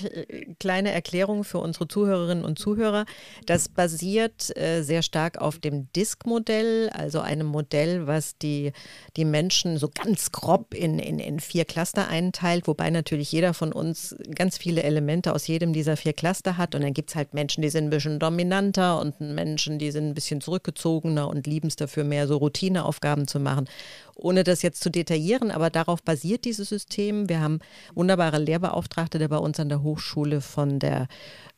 kleine 0.58 0.90
Erklärung 0.90 1.44
für 1.44 1.58
unsere 1.58 1.86
Zuhörerinnen 1.86 2.44
und 2.44 2.58
Zuhörer. 2.58 3.04
Das 3.46 3.68
basiert 3.68 4.56
äh, 4.56 4.82
sehr 4.82 5.02
stark 5.02 5.38
auf 5.38 5.60
dem 5.60 5.92
Disk-Modell, 5.92 6.90
also 6.90 7.20
einem 7.20 7.46
Modell, 7.46 8.08
was 8.08 8.36
die, 8.36 8.72
die 9.16 9.24
Menschen 9.24 9.78
so 9.78 9.88
ganz 9.88 10.32
grob 10.32 10.74
in, 10.74 10.98
in, 10.98 11.20
in 11.20 11.38
vier 11.38 11.64
Cluster 11.64 12.08
einteilt, 12.08 12.66
wobei 12.66 12.90
natürlich 12.90 13.30
jeder 13.30 13.54
von 13.54 13.72
uns 13.72 14.16
ganz 14.34 14.58
viele 14.58 14.82
Elemente 14.82 15.32
aus 15.32 15.46
jedem 15.46 15.72
dieser 15.72 15.96
vier 15.96 16.14
Cluster 16.14 16.56
hat. 16.56 16.74
Und 16.74 16.82
dann 16.82 16.94
gibt 16.94 17.10
es 17.10 17.16
halt 17.16 17.32
Menschen, 17.32 17.62
die 17.62 17.70
sind 17.70 17.84
ein 17.84 17.90
bisschen 17.90 18.18
dominanter 18.18 19.00
und 19.00 19.20
Menschen, 19.20 19.78
die 19.78 19.92
sind 19.92 20.08
ein 20.08 20.14
bisschen 20.14 20.40
zurückgezogener 20.40 21.28
und 21.28 21.46
lieben 21.46 21.68
es 21.68 21.76
dafür, 21.76 22.02
mehr 22.02 22.26
so 22.26 22.38
Routineaufgaben 22.38 23.28
zu 23.28 23.38
machen 23.38 23.68
ohne 24.16 24.44
das 24.44 24.62
jetzt 24.62 24.82
zu 24.82 24.90
detaillieren, 24.90 25.50
aber 25.50 25.70
darauf 25.70 26.02
basiert 26.02 26.44
dieses 26.44 26.68
System. 26.68 27.28
Wir 27.28 27.40
haben 27.40 27.60
wunderbare 27.94 28.38
Lehrbeauftragte, 28.38 29.18
der 29.18 29.28
bei 29.28 29.38
uns 29.38 29.60
an 29.60 29.68
der 29.68 29.82
Hochschule 29.82 30.40
von 30.40 30.78
der 30.78 31.08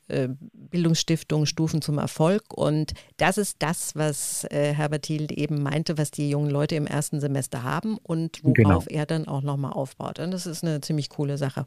äh, 0.08 0.28
Bildungsstiftung 0.70 1.46
Stufen 1.46 1.82
zum 1.82 1.98
Erfolg. 1.98 2.42
Und 2.54 2.92
das 3.16 3.38
ist 3.38 3.62
das, 3.62 3.96
was 3.96 4.44
äh, 4.50 4.72
Herbert 4.72 5.02
Thiel 5.02 5.26
eben 5.32 5.62
meinte, 5.62 5.98
was 5.98 6.10
die 6.12 6.30
jungen 6.30 6.50
Leute 6.50 6.76
im 6.76 6.86
ersten 6.86 7.18
Semester 7.18 7.64
haben 7.64 7.98
und 8.02 8.40
worauf 8.44 8.86
genau. 8.86 9.00
er 9.00 9.06
dann 9.06 9.26
auch 9.26 9.42
nochmal 9.42 9.72
aufbaut. 9.72 10.20
Und 10.20 10.30
das 10.30 10.46
ist 10.46 10.64
eine 10.64 10.80
ziemlich 10.80 11.08
coole 11.08 11.38
Sache. 11.38 11.66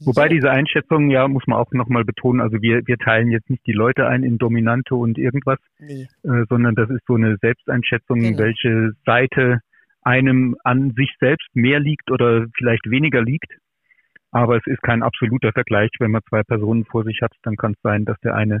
Wobei 0.00 0.24
ja. 0.24 0.28
diese 0.28 0.50
Einschätzung, 0.50 1.10
ja, 1.10 1.28
muss 1.28 1.46
man 1.46 1.58
auch 1.58 1.70
nochmal 1.72 2.04
betonen, 2.04 2.40
also 2.40 2.60
wir, 2.60 2.86
wir 2.86 2.98
teilen 2.98 3.30
jetzt 3.30 3.48
nicht 3.48 3.66
die 3.66 3.72
Leute 3.72 4.06
ein 4.06 4.22
in 4.22 4.38
Dominante 4.38 4.94
und 4.94 5.16
irgendwas, 5.16 5.58
nee. 5.78 6.08
äh, 6.24 6.44
sondern 6.48 6.74
das 6.74 6.90
ist 6.90 7.06
so 7.06 7.14
eine 7.14 7.36
Selbsteinschätzung, 7.40 8.20
genau. 8.20 8.38
welche 8.38 8.92
Seite 9.06 9.60
einem 10.06 10.56
an 10.62 10.92
sich 10.96 11.12
selbst 11.18 11.48
mehr 11.54 11.80
liegt 11.80 12.10
oder 12.12 12.46
vielleicht 12.56 12.88
weniger 12.88 13.22
liegt. 13.22 13.52
Aber 14.30 14.56
es 14.56 14.66
ist 14.66 14.80
kein 14.82 15.02
absoluter 15.02 15.52
Vergleich. 15.52 15.90
Wenn 15.98 16.12
man 16.12 16.22
zwei 16.28 16.42
Personen 16.44 16.84
vor 16.84 17.02
sich 17.04 17.20
hat, 17.22 17.32
dann 17.42 17.56
kann 17.56 17.72
es 17.72 17.82
sein, 17.82 18.04
dass 18.04 18.18
der 18.20 18.34
eine 18.36 18.60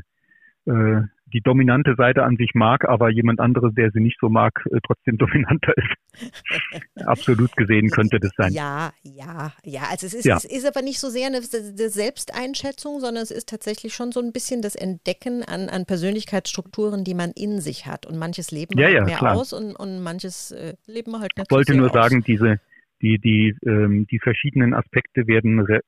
äh, 0.66 1.02
die 1.32 1.40
dominante 1.40 1.94
Seite 1.96 2.22
an 2.22 2.36
sich 2.36 2.52
mag, 2.54 2.88
aber 2.88 3.10
jemand 3.10 3.40
anderes, 3.40 3.74
der 3.74 3.90
sie 3.90 4.00
nicht 4.00 4.16
so 4.20 4.28
mag, 4.28 4.64
äh, 4.70 4.78
trotzdem 4.86 5.18
dominanter 5.18 5.74
ist. 5.76 7.06
Absolut 7.06 7.56
gesehen 7.56 7.90
könnte 7.90 8.20
das 8.20 8.30
sein. 8.36 8.52
Ja, 8.52 8.92
ja, 9.02 9.52
ja. 9.64 9.82
Also 9.90 10.06
es 10.06 10.14
ist, 10.14 10.24
ja. 10.24 10.36
es 10.36 10.44
ist 10.44 10.66
aber 10.66 10.82
nicht 10.82 10.98
so 10.98 11.08
sehr 11.08 11.26
eine, 11.26 11.38
eine, 11.38 11.88
Selbsteinschätzung, 11.88 13.00
sondern 13.00 13.22
es 13.22 13.30
ist 13.30 13.48
tatsächlich 13.48 13.94
schon 13.94 14.12
so 14.12 14.20
ein 14.20 14.32
bisschen 14.32 14.62
das 14.62 14.76
Entdecken 14.76 15.42
an, 15.42 15.68
an 15.68 15.84
Persönlichkeitsstrukturen, 15.84 17.04
die 17.04 17.14
man 17.14 17.32
in 17.32 17.60
sich 17.60 17.86
hat. 17.86 18.06
Und 18.06 18.18
manches 18.18 18.50
leben 18.50 18.78
ja, 18.78 18.86
halt 18.86 18.94
ja, 18.94 19.04
mehr 19.04 19.18
klar. 19.18 19.36
aus 19.36 19.52
und, 19.52 19.74
und 19.74 20.02
manches 20.02 20.52
äh, 20.52 20.74
leben 20.86 21.18
halt 21.18 21.36
nicht. 21.36 21.48
Ich 21.50 21.54
wollte 21.54 21.76
nur 21.76 21.88
aus. 21.88 21.94
sagen, 21.94 22.22
diese 22.22 22.60
die 23.02 23.18
die 23.18 23.54
ähm, 23.66 24.06
die 24.10 24.18
verschiedenen 24.20 24.72
Aspekte 24.72 25.26
werden 25.26 25.66
äh, 25.68 25.80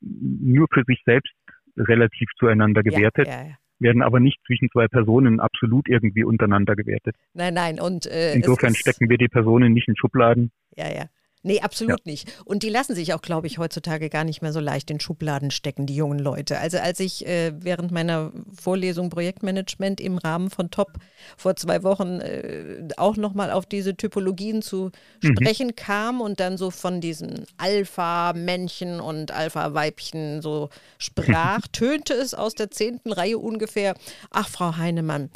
nur 0.00 0.66
für 0.72 0.82
sich 0.86 1.02
selbst 1.04 1.34
relativ 1.76 2.30
zueinander 2.38 2.82
gewertet. 2.82 3.26
Ja, 3.26 3.42
ja, 3.42 3.48
ja 3.48 3.58
werden 3.80 4.02
aber 4.02 4.20
nicht 4.20 4.38
zwischen 4.46 4.68
zwei 4.70 4.88
Personen 4.88 5.40
absolut 5.40 5.88
irgendwie 5.88 6.24
untereinander 6.24 6.76
gewertet. 6.76 7.16
Nein, 7.34 7.54
nein. 7.54 7.80
Und 7.80 8.06
äh, 8.06 8.34
insofern 8.34 8.74
stecken 8.74 9.08
wir 9.08 9.18
die 9.18 9.28
Personen 9.28 9.72
nicht 9.72 9.88
in 9.88 9.96
Schubladen. 9.96 10.50
Ja, 10.76 10.88
ja. 10.92 11.04
Nee, 11.42 11.60
absolut 11.60 12.00
ja. 12.04 12.12
nicht. 12.12 12.32
Und 12.44 12.62
die 12.62 12.68
lassen 12.68 12.94
sich 12.94 13.14
auch, 13.14 13.22
glaube 13.22 13.46
ich, 13.46 13.58
heutzutage 13.58 14.08
gar 14.08 14.24
nicht 14.24 14.42
mehr 14.42 14.52
so 14.52 14.60
leicht 14.60 14.90
in 14.90 14.98
Schubladen 14.98 15.50
stecken, 15.50 15.86
die 15.86 15.94
jungen 15.94 16.18
Leute. 16.18 16.58
Also 16.58 16.78
als 16.78 16.98
ich 16.98 17.26
äh, 17.26 17.52
während 17.56 17.92
meiner 17.92 18.32
Vorlesung 18.52 19.08
Projektmanagement 19.08 20.00
im 20.00 20.18
Rahmen 20.18 20.50
von 20.50 20.70
Top 20.70 20.98
vor 21.36 21.54
zwei 21.54 21.82
Wochen 21.84 22.20
äh, 22.20 22.88
auch 22.96 23.16
nochmal 23.16 23.52
auf 23.52 23.66
diese 23.66 23.96
Typologien 23.96 24.62
zu 24.62 24.90
mhm. 25.22 25.36
sprechen 25.36 25.76
kam 25.76 26.20
und 26.20 26.40
dann 26.40 26.58
so 26.58 26.70
von 26.70 27.00
diesen 27.00 27.44
Alpha-Männchen 27.56 29.00
und 29.00 29.30
Alpha-Weibchen 29.30 30.42
so 30.42 30.70
sprach, 30.98 31.60
tönte 31.70 32.14
es 32.14 32.34
aus 32.34 32.54
der 32.54 32.70
zehnten 32.70 33.12
Reihe 33.12 33.38
ungefähr, 33.38 33.94
ach 34.30 34.48
Frau 34.48 34.76
Heinemann, 34.76 35.30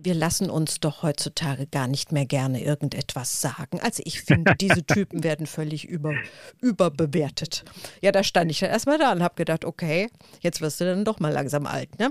wir 0.00 0.14
lassen 0.14 0.50
uns 0.50 0.80
doch 0.80 1.02
heutzutage 1.02 1.66
gar 1.66 1.88
nicht 1.88 2.12
mehr 2.12 2.26
gerne 2.26 2.62
irgendetwas 2.62 3.40
sagen. 3.40 3.80
Also 3.82 4.02
ich 4.06 4.22
finde, 4.22 4.54
diese 4.60 4.82
Typen 4.86 5.24
werden 5.24 5.46
völlig 5.46 5.88
über, 5.88 6.14
überbewertet. 6.60 7.64
Ja, 8.02 8.12
da 8.12 8.22
stand 8.22 8.50
ich 8.50 8.60
dann 8.60 8.70
erstmal 8.70 8.98
da 8.98 9.12
und 9.12 9.22
habe 9.22 9.34
gedacht, 9.36 9.64
okay, 9.64 10.08
jetzt 10.40 10.60
wirst 10.60 10.80
du 10.80 10.84
dann 10.84 11.04
doch 11.04 11.20
mal 11.20 11.32
langsam 11.32 11.66
alt, 11.66 11.98
ne? 11.98 12.10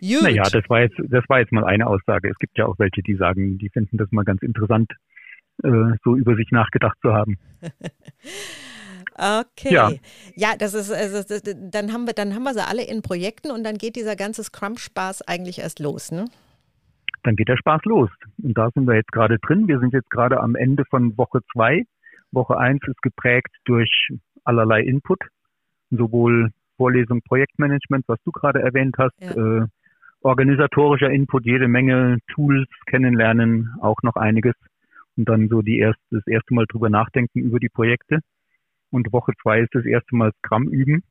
Gut. 0.00 0.22
Naja, 0.22 0.42
das 0.42 0.68
war, 0.68 0.80
jetzt, 0.80 0.96
das 1.08 1.24
war 1.28 1.40
jetzt 1.40 1.52
mal 1.52 1.64
eine 1.64 1.86
Aussage. 1.86 2.28
Es 2.28 2.38
gibt 2.38 2.58
ja 2.58 2.66
auch 2.66 2.78
welche, 2.78 3.02
die 3.02 3.16
sagen, 3.16 3.58
die 3.58 3.68
finden 3.68 3.96
das 3.96 4.10
mal 4.10 4.24
ganz 4.24 4.42
interessant, 4.42 4.90
äh, 5.62 5.68
so 6.04 6.16
über 6.16 6.36
sich 6.36 6.50
nachgedacht 6.50 6.98
zu 7.02 7.12
haben. 7.12 7.38
Okay. 9.16 9.72
Ja. 9.72 9.90
ja, 10.34 10.56
das 10.56 10.72
ist, 10.72 10.90
also, 10.90 11.22
dann 11.70 11.92
haben 11.92 12.06
wir, 12.06 12.14
dann 12.14 12.34
haben 12.34 12.44
wir 12.44 12.54
sie 12.54 12.66
alle 12.66 12.82
in 12.82 13.02
Projekten 13.02 13.50
und 13.50 13.64
dann 13.64 13.76
geht 13.76 13.96
dieser 13.96 14.16
ganze 14.16 14.42
Scrum-Spaß 14.42 15.22
eigentlich 15.22 15.58
erst 15.58 15.78
los, 15.78 16.10
ne? 16.10 16.26
Dann 17.22 17.36
geht 17.36 17.48
der 17.48 17.56
Spaß 17.56 17.82
los. 17.84 18.10
Und 18.42 18.56
da 18.56 18.70
sind 18.70 18.86
wir 18.86 18.94
jetzt 18.94 19.12
gerade 19.12 19.38
drin. 19.38 19.68
Wir 19.68 19.78
sind 19.78 19.92
jetzt 19.92 20.10
gerade 20.10 20.40
am 20.40 20.54
Ende 20.54 20.84
von 20.84 21.16
Woche 21.16 21.40
zwei. 21.52 21.84
Woche 22.32 22.58
eins 22.58 22.80
ist 22.86 23.02
geprägt 23.02 23.54
durch 23.64 24.10
allerlei 24.44 24.82
Input, 24.82 25.18
sowohl 25.90 26.50
Vorlesung, 26.76 27.20
Projektmanagement, 27.22 28.04
was 28.08 28.18
du 28.24 28.30
gerade 28.30 28.62
erwähnt 28.62 28.96
hast, 28.98 29.20
ja. 29.20 29.32
äh, 29.32 29.66
organisatorischer 30.22 31.10
Input, 31.10 31.44
jede 31.44 31.68
Menge 31.68 32.18
Tools 32.28 32.68
kennenlernen, 32.86 33.70
auch 33.80 34.02
noch 34.02 34.16
einiges. 34.16 34.54
Und 35.16 35.28
dann 35.28 35.48
so 35.48 35.60
die 35.60 35.78
erste, 35.78 36.02
das 36.10 36.26
erste 36.26 36.54
Mal 36.54 36.66
drüber 36.66 36.88
nachdenken 36.88 37.40
über 37.40 37.58
die 37.58 37.68
Projekte. 37.68 38.20
Und 38.90 39.12
Woche 39.12 39.32
zwei 39.42 39.60
ist 39.60 39.74
das 39.74 39.84
erste 39.84 40.16
Mal 40.16 40.32
Scrum 40.38 40.68
üben. 40.68 41.02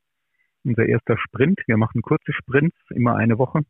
Unser 0.63 0.85
erster 0.85 1.17
Sprint. 1.17 1.59
Wir 1.67 1.77
machen 1.77 2.01
kurze 2.01 2.33
Sprints, 2.33 2.75
immer 2.89 3.15
eine 3.15 3.37
Woche. 3.37 3.61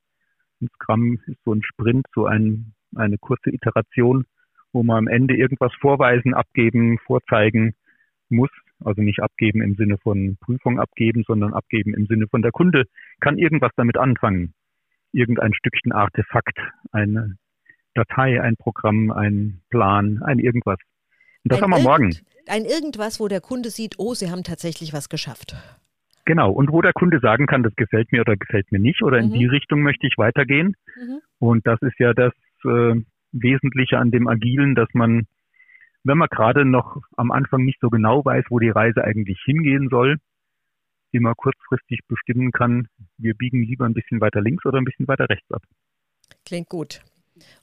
Ein 0.61 0.67
Scrum 0.75 1.19
ist 1.27 1.39
so 1.45 1.53
ein 1.53 1.63
Sprint, 1.63 2.05
so 2.13 2.25
ein, 2.25 2.73
eine 2.95 3.17
kurze 3.17 3.49
Iteration, 3.51 4.25
wo 4.73 4.83
man 4.83 4.97
am 4.97 5.07
Ende 5.07 5.35
irgendwas 5.35 5.73
vorweisen, 5.79 6.33
abgeben, 6.33 6.97
vorzeigen 7.05 7.75
muss, 8.29 8.49
Also 8.83 9.01
nicht 9.01 9.21
abgeben 9.21 9.61
im 9.61 9.75
Sinne 9.75 9.97
von 9.97 10.37
Prüfung 10.39 10.79
abgeben, 10.79 11.23
sondern 11.25 11.53
abgeben 11.53 11.93
im 11.93 12.05
Sinne 12.05 12.27
von 12.27 12.41
der 12.41 12.51
Kunde 12.51 12.85
kann 13.19 13.37
irgendwas 13.37 13.71
damit 13.75 13.97
anfangen. 13.97 14.53
Irgendein 15.11 15.53
Stückchen 15.53 15.91
Artefakt, 15.91 16.59
eine 16.91 17.35
Datei, 17.95 18.41
ein 18.41 18.55
Programm, 18.55 19.11
ein 19.11 19.61
Plan, 19.69 20.21
ein 20.23 20.39
irgendwas. 20.39 20.77
Und 21.43 21.51
das 21.51 21.57
ein 21.57 21.63
haben 21.63 21.71
wir 21.71 21.89
morgen. 21.89 22.15
Ein 22.47 22.65
irgendwas, 22.65 23.19
wo 23.19 23.27
der 23.27 23.41
Kunde 23.41 23.69
sieht, 23.69 23.95
oh, 23.97 24.13
Sie 24.13 24.29
haben 24.29 24.43
tatsächlich 24.43 24.93
was 24.93 25.09
geschafft. 25.09 25.55
Genau, 26.29 26.51
und 26.51 26.71
wo 26.71 26.83
der 26.83 26.93
Kunde 26.93 27.19
sagen 27.19 27.47
kann, 27.47 27.63
das 27.63 27.75
gefällt 27.75 28.11
mir 28.11 28.21
oder 28.21 28.37
gefällt 28.37 28.71
mir 28.71 28.77
nicht 28.77 29.01
oder 29.01 29.17
in 29.17 29.29
mhm. 29.29 29.33
die 29.33 29.47
Richtung 29.47 29.81
möchte 29.81 30.05
ich 30.05 30.15
weitergehen. 30.19 30.75
Mhm. 30.95 31.21
Und 31.39 31.65
das 31.65 31.81
ist 31.81 31.97
ja 31.97 32.13
das 32.13 32.33
äh, 32.65 33.01
Wesentliche 33.31 33.97
an 33.97 34.11
dem 34.11 34.27
Agilen, 34.27 34.75
dass 34.75 34.89
man, 34.93 35.25
wenn 36.03 36.19
man 36.19 36.27
gerade 36.29 36.65
noch 36.65 36.97
am 37.17 37.31
Anfang 37.31 37.65
nicht 37.65 37.79
so 37.81 37.89
genau 37.89 38.23
weiß, 38.23 38.45
wo 38.49 38.59
die 38.59 38.69
Reise 38.69 39.03
eigentlich 39.03 39.41
hingehen 39.43 39.89
soll, 39.89 40.17
immer 41.11 41.33
kurzfristig 41.33 42.01
bestimmen 42.07 42.51
kann, 42.51 42.89
wir 43.17 43.33
biegen 43.33 43.63
lieber 43.63 43.85
ein 43.85 43.95
bisschen 43.95 44.21
weiter 44.21 44.41
links 44.41 44.63
oder 44.67 44.77
ein 44.77 44.85
bisschen 44.85 45.07
weiter 45.07 45.27
rechts 45.29 45.51
ab. 45.51 45.63
Klingt 46.45 46.69
gut. 46.69 47.01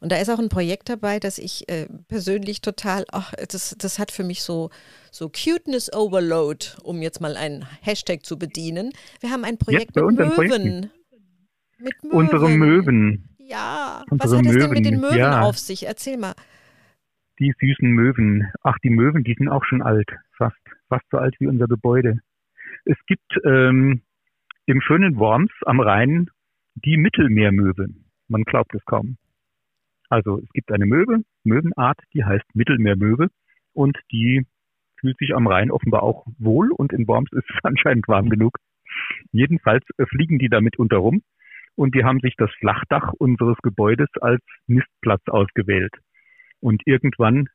Und 0.01 0.13
da 0.13 0.17
ist 0.17 0.31
auch 0.31 0.39
ein 0.39 0.49
Projekt 0.49 0.89
dabei, 0.89 1.19
das 1.19 1.39
ich 1.39 1.69
äh, 1.69 1.87
persönlich 2.09 2.61
total, 2.61 3.05
ach, 3.13 3.33
das, 3.51 3.77
das 3.79 3.99
hat 3.99 4.11
für 4.11 4.25
mich 4.25 4.43
so, 4.43 4.71
so 5.11 5.29
Cuteness 5.29 5.93
Overload, 5.93 6.67
um 6.83 7.03
jetzt 7.03 7.21
mal 7.21 7.37
einen 7.37 7.67
Hashtag 7.83 8.25
zu 8.25 8.39
bedienen. 8.39 8.93
Wir 9.21 9.31
haben 9.31 9.45
ein 9.45 9.59
Projekt 9.59 9.95
mit 9.95 10.05
Möwen. 10.05 10.91
mit 11.79 12.03
Möwen. 12.03 12.13
Unsere 12.13 12.49
Möwen. 12.49 13.29
Ja, 13.39 14.05
Unsere 14.11 14.31
was 14.31 14.39
hat 14.39 14.47
es 14.47 14.57
denn 14.57 14.71
mit 14.71 14.85
den 14.85 15.01
Möwen 15.01 15.19
ja. 15.19 15.43
auf 15.43 15.59
sich? 15.59 15.87
Erzähl 15.87 16.17
mal. 16.17 16.35
Die 17.39 17.53
süßen 17.61 17.89
Möwen. 17.89 18.51
Ach, 18.63 18.77
die 18.83 18.91
Möwen, 18.91 19.23
die 19.25 19.35
sind 19.35 19.49
auch 19.49 19.65
schon 19.65 19.83
alt, 19.83 20.09
fast, 20.37 20.57
fast 20.89 21.05
so 21.11 21.19
alt 21.19 21.37
wie 21.39 21.47
unser 21.47 21.69
Gebäude. 21.69 22.19
Es 22.85 22.97
gibt 23.07 23.31
ähm, 23.45 24.03
im 24.67 24.81
schönen 24.81 25.17
Worms 25.17 25.53
am 25.65 25.81
Rhein 25.81 26.29
die 26.75 26.97
Mittelmeermöwe. 26.97 27.89
Man 28.29 28.43
glaubt 28.45 28.75
es 28.75 28.85
kaum. 28.85 29.17
Also 30.09 30.39
es 30.39 30.51
gibt 30.53 30.71
eine 30.73 30.87
Möwe, 30.87 31.23
Möwenart, 31.45 31.99
die 32.15 32.25
heißt 32.25 32.45
Mittelmeermöwe 32.55 33.29
und 33.73 33.99
die 34.13 34.47
fühlt 35.01 35.19
sich 35.19 35.35
am 35.35 35.47
Rhein 35.47 35.71
offenbar 35.71 36.03
auch 36.03 36.27
wohl 36.39 36.71
und 36.73 36.93
in 36.93 37.07
Worms 37.07 37.33
ist 37.33 37.49
es 37.49 37.57
anscheinend 37.63 38.09
warm 38.09 38.31
genug. 38.31 38.59
Jedenfalls 39.33 39.85
äh, 39.99 40.07
fliegen 40.07 40.39
die 40.39 40.49
damit 40.49 40.79
unter 40.79 40.99
rum 40.99 41.23
und 41.75 41.95
die 41.95 42.05
haben 42.05 42.21
sich 42.21 42.35
das 42.37 42.51
Flachdach 42.59 43.13
unseres 43.19 43.59
Gebäudes 43.63 44.09
als 44.21 44.43
Nistplatz 44.67 45.23
ausgewählt. 45.29 45.93
Und 46.61 46.83
irgendwann 46.87 47.49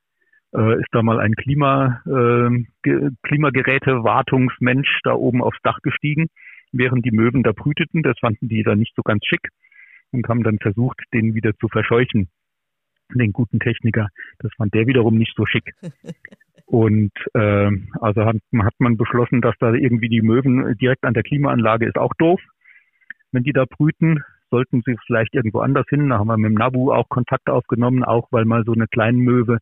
äh, 0.53 0.79
ist 0.79 0.89
da 0.91 1.01
mal 1.01 1.19
ein 1.19 1.33
Klima, 1.33 2.01
äh, 2.05 3.09
Klimagerätewartungsmensch 3.23 4.99
da 5.03 5.13
oben 5.13 5.41
aufs 5.41 5.61
Dach 5.63 5.79
gestiegen, 5.81 6.27
während 6.71 7.05
die 7.05 7.11
Möwen 7.11 7.41
da 7.43 7.51
brüteten. 7.51 8.03
Das 8.03 8.19
fanden 8.19 8.47
die 8.47 8.63
dann 8.63 8.79
nicht 8.79 8.93
so 8.95 9.01
ganz 9.01 9.25
schick 9.25 9.49
und 10.11 10.27
haben 10.27 10.43
dann 10.43 10.59
versucht, 10.59 11.01
den 11.13 11.33
wieder 11.33 11.55
zu 11.57 11.67
verscheuchen 11.67 12.29
den 13.19 13.33
guten 13.33 13.59
Techniker. 13.59 14.07
Das 14.39 14.51
fand 14.57 14.73
der 14.73 14.87
wiederum 14.87 15.17
nicht 15.17 15.35
so 15.35 15.45
schick. 15.45 15.73
Und 16.65 17.11
äh, 17.33 17.69
also 17.99 18.25
hat, 18.25 18.37
hat 18.59 18.73
man 18.79 18.95
beschlossen, 18.95 19.41
dass 19.41 19.55
da 19.59 19.73
irgendwie 19.73 20.07
die 20.07 20.21
Möwen 20.21 20.77
direkt 20.77 21.03
an 21.03 21.13
der 21.13 21.23
Klimaanlage 21.23 21.85
ist 21.85 21.97
auch 21.97 22.13
doof. 22.17 22.39
Wenn 23.33 23.43
die 23.43 23.51
da 23.51 23.65
brüten, 23.65 24.23
sollten 24.51 24.81
sie 24.85 24.95
vielleicht 25.05 25.33
irgendwo 25.33 25.59
anders 25.59 25.85
hin. 25.89 26.09
Da 26.09 26.19
haben 26.19 26.27
wir 26.27 26.37
mit 26.37 26.51
dem 26.51 26.55
Nabu 26.55 26.91
auch 26.91 27.09
Kontakt 27.09 27.49
aufgenommen, 27.49 28.03
auch 28.03 28.27
weil 28.31 28.45
mal 28.45 28.63
so 28.65 28.73
eine 28.73 28.87
kleine 28.87 29.17
Möwe 29.17 29.57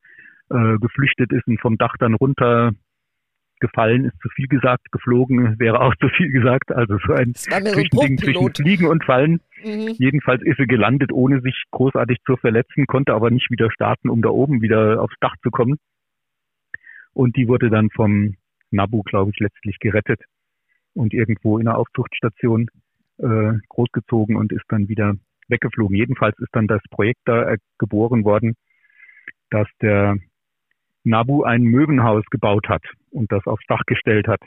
äh, 0.49 0.77
geflüchtet 0.77 1.31
ist 1.31 1.47
und 1.47 1.59
vom 1.61 1.77
Dach 1.77 1.95
dann 1.99 2.13
runter 2.13 2.73
gefallen 3.59 4.05
ist 4.05 4.19
zu 4.21 4.29
viel 4.29 4.47
gesagt, 4.47 4.91
geflogen 4.91 5.59
wäre 5.59 5.81
auch 5.81 5.95
zu 5.95 6.09
viel 6.09 6.31
gesagt. 6.31 6.71
Also 6.71 6.97
so 7.05 7.13
ein 7.13 7.33
Zwischending 7.35 8.17
zwischen 8.17 8.53
Fliegen 8.55 8.87
und 8.87 9.03
Fallen. 9.03 9.41
Mhm. 9.63 9.95
Jedenfalls 9.97 10.41
ist 10.43 10.57
sie 10.57 10.67
gelandet, 10.67 11.11
ohne 11.11 11.41
sich 11.41 11.63
großartig 11.71 12.19
zu 12.25 12.37
verletzen, 12.37 12.87
konnte 12.87 13.13
aber 13.13 13.29
nicht 13.31 13.49
wieder 13.51 13.71
starten, 13.71 14.09
um 14.09 14.21
da 14.21 14.29
oben 14.29 14.61
wieder 14.61 15.01
aufs 15.01 15.15
Dach 15.19 15.35
zu 15.43 15.51
kommen. 15.51 15.77
Und 17.13 17.35
die 17.35 17.47
wurde 17.47 17.69
dann 17.69 17.89
vom 17.89 18.35
Nabu, 18.71 19.03
glaube 19.03 19.31
ich, 19.33 19.39
letztlich 19.39 19.79
gerettet 19.79 20.21
und 20.93 21.13
irgendwo 21.13 21.57
in 21.57 21.67
einer 21.67 21.77
Aufzuchtstation 21.77 22.69
äh, 23.17 23.53
großgezogen 23.69 24.35
und 24.35 24.51
ist 24.51 24.65
dann 24.69 24.87
wieder 24.87 25.15
weggeflogen. 25.47 25.95
Jedenfalls 25.95 26.37
ist 26.39 26.49
dann 26.53 26.67
das 26.67 26.81
Projekt 26.89 27.21
da 27.25 27.49
äh, 27.49 27.57
geboren 27.77 28.23
worden, 28.23 28.55
dass 29.49 29.67
der 29.81 30.17
Nabu 31.09 31.43
ein 31.43 31.63
Möwenhaus 31.63 32.23
gebaut 32.29 32.69
hat 32.69 32.83
und 33.11 33.31
das 33.31 33.45
aufs 33.47 33.65
Dach 33.67 33.81
gestellt 33.87 34.27
hat. 34.27 34.41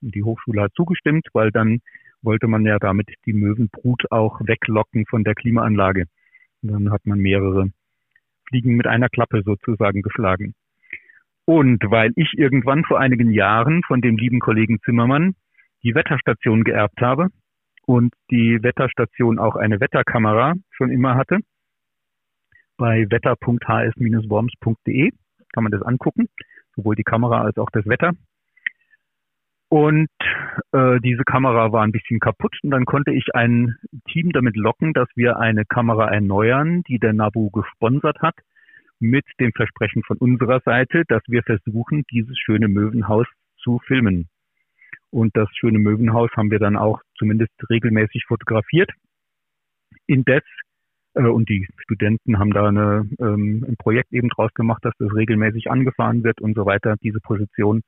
Und 0.00 0.14
die 0.14 0.22
Hochschule 0.22 0.62
hat 0.62 0.72
zugestimmt, 0.74 1.26
weil 1.32 1.50
dann 1.50 1.80
wollte 2.22 2.46
man 2.46 2.64
ja 2.64 2.78
damit 2.78 3.08
die 3.26 3.32
Möwenbrut 3.32 4.04
auch 4.10 4.40
weglocken 4.40 5.06
von 5.06 5.24
der 5.24 5.34
Klimaanlage. 5.34 6.04
Und 6.62 6.70
dann 6.70 6.92
hat 6.92 7.04
man 7.04 7.18
mehrere 7.18 7.70
Fliegen 8.48 8.76
mit 8.76 8.86
einer 8.86 9.08
Klappe 9.08 9.42
sozusagen 9.42 10.02
geschlagen. 10.02 10.54
Und 11.44 11.82
weil 11.90 12.12
ich 12.14 12.34
irgendwann 12.36 12.84
vor 12.84 13.00
einigen 13.00 13.32
Jahren 13.32 13.82
von 13.86 14.00
dem 14.00 14.16
lieben 14.16 14.38
Kollegen 14.38 14.78
Zimmermann 14.84 15.34
die 15.82 15.94
Wetterstation 15.94 16.64
geerbt 16.64 17.00
habe 17.00 17.28
und 17.86 18.12
die 18.30 18.62
Wetterstation 18.62 19.38
auch 19.38 19.56
eine 19.56 19.80
Wetterkamera 19.80 20.54
schon 20.70 20.90
immer 20.90 21.14
hatte, 21.14 21.38
bei 22.76 23.06
wetter.hs-worms.de 23.10 25.10
kann 25.52 25.64
man 25.64 25.72
das 25.72 25.82
angucken, 25.82 26.28
sowohl 26.76 26.96
die 26.96 27.04
Kamera 27.04 27.42
als 27.42 27.56
auch 27.58 27.70
das 27.72 27.86
Wetter. 27.86 28.12
Und 29.70 30.08
äh, 30.72 30.98
diese 31.00 31.24
Kamera 31.24 31.72
war 31.72 31.82
ein 31.82 31.92
bisschen 31.92 32.20
kaputt 32.20 32.56
und 32.62 32.70
dann 32.70 32.86
konnte 32.86 33.12
ich 33.12 33.34
ein 33.34 33.76
Team 34.10 34.32
damit 34.32 34.56
locken, 34.56 34.94
dass 34.94 35.08
wir 35.14 35.38
eine 35.38 35.66
Kamera 35.66 36.08
erneuern, 36.10 36.82
die 36.88 36.98
der 36.98 37.12
Nabu 37.12 37.50
gesponsert 37.50 38.18
hat, 38.20 38.34
mit 38.98 39.26
dem 39.38 39.52
Versprechen 39.52 40.02
von 40.04 40.16
unserer 40.16 40.60
Seite, 40.60 41.04
dass 41.06 41.22
wir 41.26 41.42
versuchen, 41.42 42.04
dieses 42.10 42.36
schöne 42.38 42.68
Möwenhaus 42.68 43.26
zu 43.58 43.78
filmen. 43.86 44.28
Und 45.10 45.36
das 45.36 45.48
schöne 45.54 45.78
Möwenhaus 45.78 46.30
haben 46.36 46.50
wir 46.50 46.58
dann 46.58 46.76
auch 46.76 47.00
zumindest 47.18 47.52
regelmäßig 47.68 48.24
fotografiert. 48.26 48.90
Indes 50.06 50.42
und 51.26 51.48
die 51.48 51.66
Studenten 51.78 52.38
haben 52.38 52.52
da 52.52 52.68
eine, 52.68 53.08
ähm, 53.20 53.64
ein 53.68 53.76
Projekt 53.76 54.12
eben 54.12 54.28
draus 54.28 54.52
gemacht, 54.54 54.84
dass 54.84 54.94
das 54.98 55.14
regelmäßig 55.14 55.70
angefahren 55.70 56.24
wird 56.24 56.40
und 56.40 56.54
so 56.54 56.66
weiter, 56.66 56.96
diese 57.02 57.20
Position. 57.20 57.82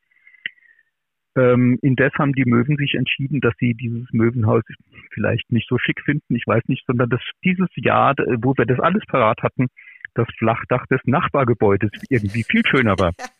Ähm, 1.36 1.78
indes 1.80 2.12
haben 2.18 2.32
die 2.32 2.44
Möwen 2.44 2.76
sich 2.76 2.94
entschieden, 2.94 3.40
dass 3.40 3.54
sie 3.58 3.74
dieses 3.74 4.08
Möwenhaus 4.12 4.64
vielleicht 5.12 5.52
nicht 5.52 5.68
so 5.68 5.78
schick 5.78 6.00
finden, 6.04 6.34
ich 6.34 6.46
weiß 6.46 6.64
nicht, 6.66 6.84
sondern 6.86 7.08
dass 7.08 7.20
dieses 7.44 7.68
Jahr, 7.76 8.14
wo 8.42 8.54
wir 8.56 8.66
das 8.66 8.80
alles 8.80 9.04
parat 9.06 9.42
hatten, 9.42 9.68
das 10.14 10.26
Flachdach 10.38 10.86
des 10.86 11.00
Nachbargebäudes 11.04 11.90
irgendwie 12.08 12.42
viel 12.42 12.62
schöner 12.66 12.98
war. 12.98 13.12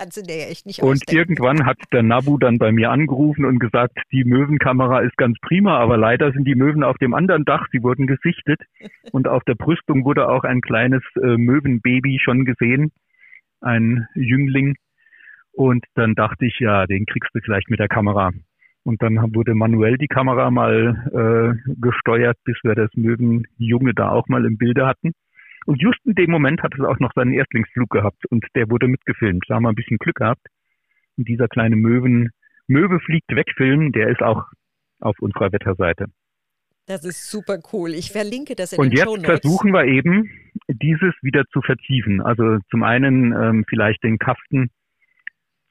Kannst 0.00 0.16
du 0.16 0.22
dir 0.22 0.38
ja 0.38 0.46
echt 0.46 0.64
nicht 0.64 0.80
Und 0.80 0.92
ausdenken. 0.92 1.18
irgendwann 1.18 1.66
hat 1.66 1.76
der 1.92 2.02
Nabu 2.02 2.38
dann 2.38 2.56
bei 2.56 2.72
mir 2.72 2.90
angerufen 2.90 3.44
und 3.44 3.58
gesagt, 3.58 3.98
die 4.12 4.24
Möwenkamera 4.24 5.00
ist 5.00 5.14
ganz 5.18 5.36
prima, 5.42 5.76
aber 5.76 5.98
leider 5.98 6.32
sind 6.32 6.46
die 6.46 6.54
Möwen 6.54 6.82
auf 6.82 6.96
dem 6.96 7.12
anderen 7.12 7.44
Dach, 7.44 7.66
sie 7.70 7.82
wurden 7.82 8.06
gesichtet 8.06 8.62
und 9.12 9.28
auf 9.28 9.44
der 9.44 9.56
Brüstung 9.56 10.06
wurde 10.06 10.30
auch 10.30 10.44
ein 10.44 10.62
kleines 10.62 11.02
äh, 11.16 11.36
Möwenbaby 11.36 12.18
schon 12.18 12.46
gesehen, 12.46 12.92
ein 13.60 14.06
Jüngling. 14.14 14.76
Und 15.52 15.84
dann 15.96 16.14
dachte 16.14 16.46
ich, 16.46 16.58
ja, 16.60 16.86
den 16.86 17.04
kriegst 17.04 17.34
du 17.34 17.40
vielleicht 17.44 17.68
mit 17.68 17.78
der 17.78 17.88
Kamera. 17.88 18.30
Und 18.84 19.02
dann 19.02 19.16
wurde 19.34 19.54
manuell 19.54 19.98
die 19.98 20.08
Kamera 20.08 20.50
mal 20.50 20.96
äh, 21.12 21.72
gesteuert, 21.78 22.38
bis 22.44 22.56
wir 22.62 22.74
das 22.74 22.88
Möwenjunge 22.94 23.92
da 23.92 24.08
auch 24.08 24.28
mal 24.28 24.46
im 24.46 24.56
Bilde 24.56 24.86
hatten. 24.86 25.12
Und 25.66 25.80
just 25.80 25.98
in 26.04 26.14
dem 26.14 26.30
Moment 26.30 26.62
hat 26.62 26.74
es 26.74 26.84
auch 26.84 26.98
noch 26.98 27.12
seinen 27.14 27.32
Erstlingsflug 27.32 27.90
gehabt 27.90 28.24
und 28.30 28.44
der 28.54 28.70
wurde 28.70 28.88
mitgefilmt. 28.88 29.44
Da 29.48 29.56
haben 29.56 29.64
wir 29.64 29.68
ein 29.68 29.74
bisschen 29.74 29.98
Glück 29.98 30.16
gehabt. 30.16 30.46
Und 31.16 31.28
dieser 31.28 31.48
kleine 31.48 31.76
Möwen, 31.76 32.30
Möwe 32.66 33.00
fliegt 33.00 33.34
wegfilm, 33.34 33.92
der 33.92 34.08
ist 34.08 34.22
auch 34.22 34.44
auf 35.00 35.16
unserer 35.20 35.52
Wetterseite. 35.52 36.06
Das 36.86 37.04
ist 37.04 37.30
super 37.30 37.58
cool. 37.72 37.90
Ich 37.90 38.10
verlinke 38.10 38.56
das 38.56 38.72
in 38.72 38.80
Und 38.80 38.90
den 38.90 38.98
jetzt 38.98 39.24
versuchen 39.24 39.72
wir 39.72 39.84
eben, 39.84 40.28
dieses 40.66 41.14
wieder 41.22 41.44
zu 41.52 41.60
vertiefen. 41.60 42.20
Also 42.20 42.58
zum 42.70 42.82
einen 42.82 43.32
ähm, 43.32 43.64
vielleicht 43.68 44.02
den 44.02 44.18
Kasten 44.18 44.70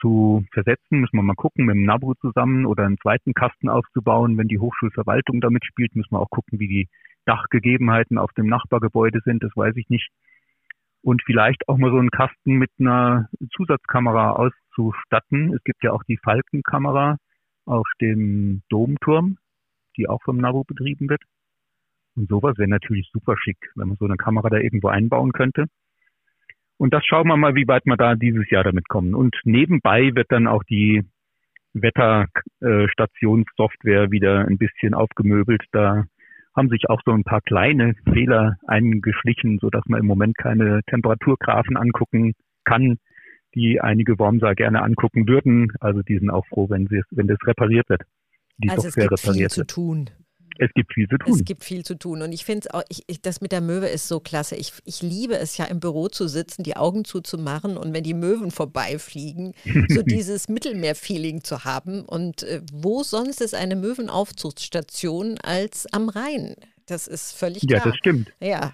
zu 0.02 0.46
versetzen, 0.52 1.00
müssen 1.00 1.18
wir 1.18 1.24
mal 1.24 1.36
gucken, 1.36 1.66
mit 1.66 1.76
dem 1.76 1.86
NABU 1.86 2.14
zusammen 2.16 2.66
oder 2.66 2.86
einen 2.86 2.98
zweiten 2.98 3.34
Kasten 3.34 3.70
aufzubauen. 3.70 4.38
Wenn 4.38 4.48
die 4.48 4.60
Hochschulverwaltung 4.60 5.42
damit 5.42 5.66
spielt, 5.66 5.96
müssen 5.96 6.12
wir 6.12 6.20
auch 6.20 6.30
gucken, 6.30 6.60
wie 6.60 6.68
die 6.68 6.90
Dachgegebenheiten 7.26 8.18
auf 8.18 8.32
dem 8.34 8.48
Nachbargebäude 8.48 9.20
sind, 9.24 9.44
das 9.44 9.56
weiß 9.56 9.76
ich 9.76 9.90
nicht. 9.90 10.10
Und 11.02 11.22
vielleicht 11.26 11.68
auch 11.68 11.78
mal 11.78 11.92
so 11.92 11.98
einen 11.98 12.12
Kasten 12.12 12.56
mit 12.56 12.72
einer 12.80 13.30
Zusatzkamera 13.56 14.32
auszustatten. 14.32 15.54
Es 15.54 15.64
gibt 15.64 15.84
ja 15.84 15.92
auch 15.92 16.04
die 16.04 16.18
Falkenkamera 16.18 17.18
auf 17.66 17.88
dem 18.02 18.64
Domturm, 18.70 19.38
die 19.96 20.10
auch 20.10 20.22
vom 20.24 20.38
NABU 20.38 20.64
betrieben 20.66 21.10
wird. 21.10 21.22
Und 22.16 22.28
sowas 22.28 22.58
wäre 22.58 22.70
natürlich 22.70 23.10
super 23.14 23.36
schick, 23.38 23.58
wenn 23.76 23.90
man 23.90 23.98
so 23.98 24.06
eine 24.06 24.18
Kamera 24.18 24.50
da 24.50 24.58
irgendwo 24.58 24.90
einbauen 24.90 25.32
könnte. 25.32 25.68
Und 26.80 26.94
das 26.94 27.06
schauen 27.06 27.28
wir 27.28 27.36
mal, 27.36 27.56
wie 27.56 27.68
weit 27.68 27.86
wir 27.86 27.98
da 27.98 28.16
dieses 28.16 28.50
Jahr 28.50 28.64
damit 28.64 28.88
kommen. 28.88 29.14
Und 29.14 29.36
nebenbei 29.44 30.16
wird 30.16 30.32
dann 30.32 30.48
auch 30.48 30.64
die 30.64 31.04
Wetterstationssoftware 31.74 34.12
wieder 34.12 34.48
ein 34.48 34.58
bisschen 34.58 34.94
aufgemöbelt. 34.94 35.66
Da 35.74 36.06
haben 36.56 36.70
sich 36.70 36.90
auch 36.90 37.02
so 37.06 37.12
ein 37.12 37.26
paar 37.26 37.42
kleine 37.42 37.96
Fehler 38.12 38.56
eingeschlichen, 38.66 39.60
so 39.60 39.70
dass 39.70 39.84
man 39.88 40.00
im 40.00 40.08
Moment 40.08 40.38
keine 40.38 40.80
Temperaturgrafen 40.88 41.76
angucken 41.76 42.32
kann, 42.64 42.98
die 43.56 43.82
einige 43.82 44.18
Wormser 44.18 44.56
gerne 44.56 44.82
angucken 44.82 45.28
würden. 45.28 45.74
Also 45.82 46.02
die 46.02 46.18
sind 46.18 46.30
auch 46.30 46.48
froh, 46.48 46.70
wenn 46.70 46.88
sie 46.88 47.02
wenn 47.12 47.28
das 47.28 47.40
repariert 47.46 47.90
wird. 47.90 48.04
Die 48.58 48.70
also 48.70 48.84
Software 48.84 49.04
es 49.04 49.10
gibt 49.10 49.28
repariert 49.28 49.52
viel 49.52 49.58
wird. 49.58 49.70
zu 49.70 49.76
tun. 49.76 50.10
Es 50.60 50.70
gibt 50.74 50.94
viel 50.94 51.08
zu 51.08 51.18
tun. 51.18 51.34
Es 51.34 51.46
gibt 51.46 51.64
viel 51.64 51.86
zu 51.86 51.96
tun. 51.96 52.22
Und 52.22 52.34
ich 52.34 52.44
finde 52.44 52.68
es 52.68 52.74
auch, 52.74 52.84
ich, 52.90 53.04
ich, 53.08 53.22
das 53.22 53.40
mit 53.40 53.54
der 53.54 53.62
Möwe 53.62 53.88
ist 53.88 54.08
so 54.10 54.20
klasse. 54.20 54.58
Ich, 54.58 54.74
ich 54.84 55.02
liebe 55.02 55.38
es 55.38 55.58
ja 55.58 55.66
im 55.66 55.80
Büro 55.80 56.10
zu 56.10 56.28
sitzen, 56.28 56.64
die 56.64 56.76
Augen 56.76 57.06
zuzumachen 57.06 57.78
und 57.78 57.94
wenn 57.94 58.04
die 58.04 58.14
Möwen 58.14 58.52
vorbeifliegen, 58.52 59.54
so 59.90 60.02
dieses 60.02 60.50
Mittelmeer-Feeling 60.50 61.44
zu 61.44 61.64
haben. 61.64 62.02
Und 62.04 62.44
äh, 62.44 62.62
wo 62.74 63.04
sonst 63.04 63.40
ist 63.40 63.56
eine 63.56 63.78
Möwenaufzuchtstation 63.78 65.38
als 65.40 65.88
am 65.94 66.10
Rhein? 66.10 66.56
Das 66.90 67.08
ist 67.08 67.38
völlig 67.38 67.68
klar. 67.68 67.80
Ja, 67.80 67.86
das 67.86 67.98
stimmt. 67.98 68.32
Ja. 68.40 68.74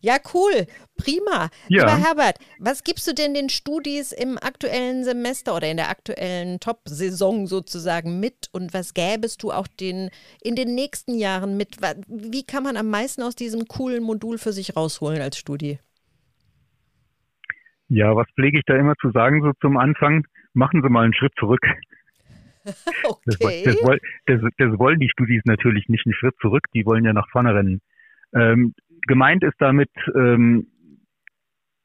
Ja, 0.00 0.16
cool. 0.34 0.66
Prima. 0.96 1.48
Ja. 1.68 1.84
Lieber 1.84 1.96
Herbert, 1.96 2.38
was 2.58 2.82
gibst 2.82 3.06
du 3.06 3.14
denn 3.14 3.34
den 3.34 3.48
Studis 3.48 4.10
im 4.10 4.36
aktuellen 4.36 5.04
Semester 5.04 5.54
oder 5.54 5.70
in 5.70 5.76
der 5.76 5.90
aktuellen 5.90 6.58
Top-Saison 6.58 7.46
sozusagen 7.46 8.18
mit 8.18 8.48
und 8.52 8.74
was 8.74 8.94
gäbest 8.94 9.44
du 9.44 9.52
auch 9.52 9.68
den, 9.68 10.10
in 10.42 10.56
den 10.56 10.74
nächsten 10.74 11.16
Jahren 11.16 11.56
mit? 11.56 11.76
Wie 12.08 12.44
kann 12.44 12.64
man 12.64 12.76
am 12.76 12.90
meisten 12.90 13.22
aus 13.22 13.36
diesem 13.36 13.66
coolen 13.68 14.02
Modul 14.02 14.38
für 14.38 14.52
sich 14.52 14.74
rausholen 14.74 15.22
als 15.22 15.38
Studi? 15.38 15.78
Ja, 17.88 18.16
was 18.16 18.26
pflege 18.34 18.58
ich 18.58 18.64
da 18.66 18.74
immer 18.74 18.94
zu 19.00 19.12
sagen, 19.12 19.42
so 19.42 19.52
zum 19.60 19.76
Anfang? 19.76 20.26
Machen 20.52 20.82
Sie 20.82 20.88
mal 20.88 21.04
einen 21.04 21.14
Schritt 21.14 21.32
zurück. 21.38 21.60
Okay. 23.04 23.62
Das, 23.64 23.76
das, 23.76 24.40
das, 24.40 24.40
das, 24.58 24.78
wollen 24.78 25.00
die 25.00 25.08
Studis 25.08 25.42
natürlich 25.44 25.88
nicht 25.88 26.06
einen 26.06 26.14
Schritt 26.14 26.34
zurück, 26.40 26.64
die 26.74 26.84
wollen 26.86 27.04
ja 27.04 27.12
nach 27.12 27.28
vorne 27.30 27.54
rennen. 27.54 27.80
Ähm, 28.34 28.74
gemeint 29.06 29.42
ist 29.42 29.56
damit, 29.58 29.90
ähm, 30.14 30.66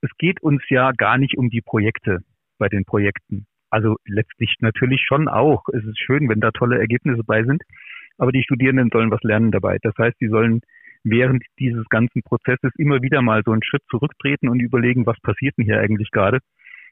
es 0.01 0.09
geht 0.17 0.41
uns 0.41 0.61
ja 0.69 0.91
gar 0.91 1.17
nicht 1.17 1.37
um 1.37 1.49
die 1.49 1.61
Projekte 1.61 2.19
bei 2.57 2.69
den 2.69 2.85
Projekten. 2.85 3.47
Also 3.69 3.97
letztlich 4.05 4.55
natürlich 4.59 5.01
schon 5.05 5.27
auch. 5.27 5.63
Es 5.73 5.83
ist 5.83 5.99
schön, 5.99 6.29
wenn 6.29 6.39
da 6.39 6.51
tolle 6.51 6.79
Ergebnisse 6.79 7.23
bei 7.23 7.43
sind, 7.43 7.63
aber 8.17 8.31
die 8.31 8.43
Studierenden 8.43 8.89
sollen 8.91 9.11
was 9.11 9.21
lernen 9.23 9.51
dabei. 9.51 9.77
Das 9.81 9.93
heißt, 9.97 10.17
sie 10.19 10.29
sollen 10.29 10.61
während 11.03 11.43
dieses 11.59 11.87
ganzen 11.89 12.21
Prozesses 12.23 12.71
immer 12.77 13.01
wieder 13.01 13.21
mal 13.21 13.41
so 13.45 13.51
einen 13.51 13.63
Schritt 13.63 13.83
zurücktreten 13.89 14.49
und 14.49 14.59
überlegen, 14.59 15.05
was 15.05 15.19
passiert 15.21 15.57
denn 15.57 15.65
hier 15.65 15.79
eigentlich 15.79 16.11
gerade? 16.11 16.39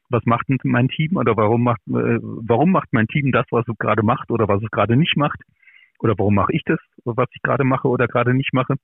Was 0.10 0.24
macht 0.26 0.50
denn 0.50 0.58
mein 0.64 0.88
Team 0.88 1.18
oder 1.18 1.36
warum 1.36 1.64
macht, 1.64 1.82
äh, 1.88 2.20
warum 2.22 2.72
macht 2.72 2.94
mein 2.94 3.08
Team 3.08 3.32
das, 3.32 3.46
was 3.52 3.68
es 3.68 3.78
gerade 3.78 4.04
macht 4.04 4.32
oder 4.32 4.48
was 4.48 4.62
es 4.62 4.70
gerade 4.72 4.96
nicht 4.96 5.18
macht? 5.18 5.42
Oder 6.00 6.14
warum 6.18 6.36
mache 6.36 6.54
ich 6.54 6.64
das, 6.66 6.80
was 7.06 7.28
ich 7.34 7.42
gerade 7.42 7.64
mache 7.64 7.88
oder 7.88 8.08
gerade 8.08 8.34
nicht 8.34 8.54
mache? 8.54 8.76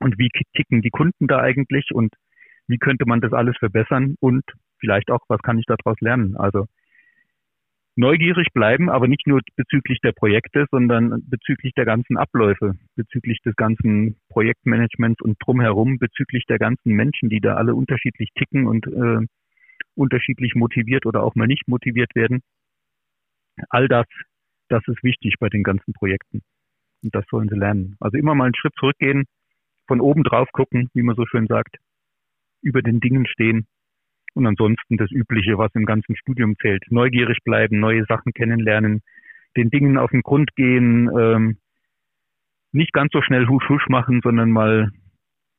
und 0.00 0.18
wie 0.18 0.30
ticken 0.54 0.82
die 0.82 0.90
Kunden 0.90 1.26
da 1.26 1.40
eigentlich 1.40 1.90
und 1.92 2.14
wie 2.66 2.78
könnte 2.78 3.04
man 3.06 3.20
das 3.20 3.32
alles 3.32 3.56
verbessern 3.58 4.16
und 4.20 4.44
vielleicht 4.78 5.10
auch, 5.10 5.20
was 5.28 5.40
kann 5.42 5.58
ich 5.58 5.64
daraus 5.66 6.00
lernen? 6.00 6.36
Also 6.36 6.66
neugierig 7.96 8.48
bleiben, 8.52 8.90
aber 8.90 9.08
nicht 9.08 9.26
nur 9.26 9.40
bezüglich 9.56 9.98
der 10.00 10.12
Projekte, 10.12 10.66
sondern 10.70 11.22
bezüglich 11.28 11.72
der 11.74 11.84
ganzen 11.84 12.16
Abläufe, 12.16 12.74
bezüglich 12.94 13.40
des 13.44 13.56
ganzen 13.56 14.16
Projektmanagements 14.28 15.20
und 15.20 15.36
drumherum, 15.40 15.98
bezüglich 15.98 16.44
der 16.46 16.58
ganzen 16.58 16.92
Menschen, 16.92 17.28
die 17.28 17.40
da 17.40 17.54
alle 17.54 17.74
unterschiedlich 17.74 18.28
ticken 18.36 18.66
und 18.66 18.86
äh, 18.86 19.26
unterschiedlich 19.94 20.54
motiviert 20.54 21.06
oder 21.06 21.22
auch 21.22 21.34
mal 21.34 21.46
nicht 21.46 21.68
motiviert 21.68 22.14
werden. 22.14 22.42
All 23.70 23.88
das, 23.88 24.06
das 24.68 24.86
ist 24.86 25.02
wichtig 25.02 25.34
bei 25.40 25.48
den 25.48 25.62
ganzen 25.62 25.92
Projekten. 25.92 26.42
Und 27.02 27.14
das 27.14 27.24
sollen 27.30 27.48
sie 27.48 27.56
lernen. 27.56 27.96
Also 28.00 28.16
immer 28.16 28.34
mal 28.34 28.44
einen 28.44 28.54
Schritt 28.54 28.74
zurückgehen, 28.78 29.24
von 29.86 30.00
oben 30.00 30.22
drauf 30.22 30.48
gucken, 30.52 30.90
wie 30.94 31.02
man 31.02 31.16
so 31.16 31.26
schön 31.26 31.46
sagt, 31.46 31.76
über 32.62 32.82
den 32.82 33.00
Dingen 33.00 33.26
stehen 33.26 33.66
und 34.34 34.46
ansonsten 34.46 34.96
das 34.96 35.10
Übliche, 35.10 35.58
was 35.58 35.74
im 35.74 35.86
ganzen 35.86 36.16
Studium 36.16 36.56
zählt. 36.60 36.84
Neugierig 36.90 37.38
bleiben, 37.44 37.80
neue 37.80 38.04
Sachen 38.06 38.32
kennenlernen, 38.32 39.02
den 39.56 39.70
Dingen 39.70 39.98
auf 39.98 40.10
den 40.10 40.22
Grund 40.22 40.54
gehen, 40.54 41.08
ähm, 41.18 41.58
nicht 42.72 42.92
ganz 42.92 43.12
so 43.12 43.22
schnell 43.22 43.46
husch 43.48 43.68
husch 43.68 43.88
machen, 43.88 44.20
sondern 44.22 44.50
mal 44.50 44.92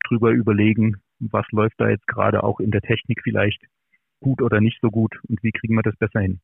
drüber 0.05 0.32
überlegen, 0.32 0.97
was 1.19 1.45
läuft 1.51 1.75
da 1.79 1.89
jetzt 1.89 2.08
gerade 2.08 2.43
auch 2.43 2.60
in 2.60 2.71
der 2.71 2.82
Technik 2.82 3.21
vielleicht 3.23 3.62
gut 4.19 4.41
oder 4.41 4.62
nicht 4.62 4.79
so 4.82 4.89
gut 4.89 5.19
und 5.27 5.41
wie 5.43 5.51
kriegen 5.51 5.75
wir 5.75 5.84
das 5.84 5.95
besser 5.97 6.19
hin. 6.21 6.39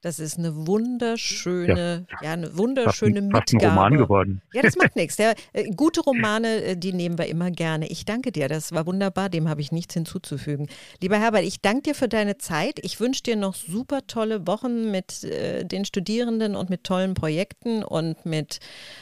Das 0.00 0.20
ist 0.20 0.38
eine 0.38 0.54
wunderschöne, 0.68 2.06
ja, 2.08 2.16
ja 2.22 2.32
eine 2.32 2.56
wunderschöne 2.56 3.20
Mitgabe. 3.20 3.44
Fast 3.50 3.54
ein 3.54 3.68
Roman 3.68 3.96
geworden. 3.96 4.42
Ja, 4.52 4.62
das 4.62 4.76
macht 4.76 4.94
nichts. 4.96 5.18
Ja, 5.18 5.32
äh, 5.52 5.70
gute 5.74 6.02
Romane, 6.02 6.62
äh, 6.62 6.76
die 6.76 6.92
nehmen 6.92 7.18
wir 7.18 7.26
immer 7.26 7.50
gerne. 7.50 7.88
Ich 7.88 8.04
danke 8.04 8.30
dir, 8.30 8.46
das 8.46 8.70
war 8.70 8.86
wunderbar, 8.86 9.28
dem 9.28 9.48
habe 9.48 9.60
ich 9.60 9.72
nichts 9.72 9.94
hinzuzufügen. 9.94 10.68
Lieber 11.02 11.18
Herbert, 11.18 11.42
ich 11.42 11.62
danke 11.62 11.82
dir 11.82 11.94
für 11.96 12.06
deine 12.06 12.38
Zeit. 12.38 12.78
Ich 12.82 13.00
wünsche 13.00 13.24
dir 13.24 13.34
noch 13.34 13.56
super 13.56 14.06
tolle 14.06 14.46
Wochen 14.46 14.92
mit 14.92 15.24
äh, 15.24 15.64
den 15.64 15.84
Studierenden 15.84 16.54
und 16.54 16.70
mit 16.70 16.84
tollen 16.84 17.14
Projekten 17.14 17.82
und 17.82 18.24
mit 18.24 18.60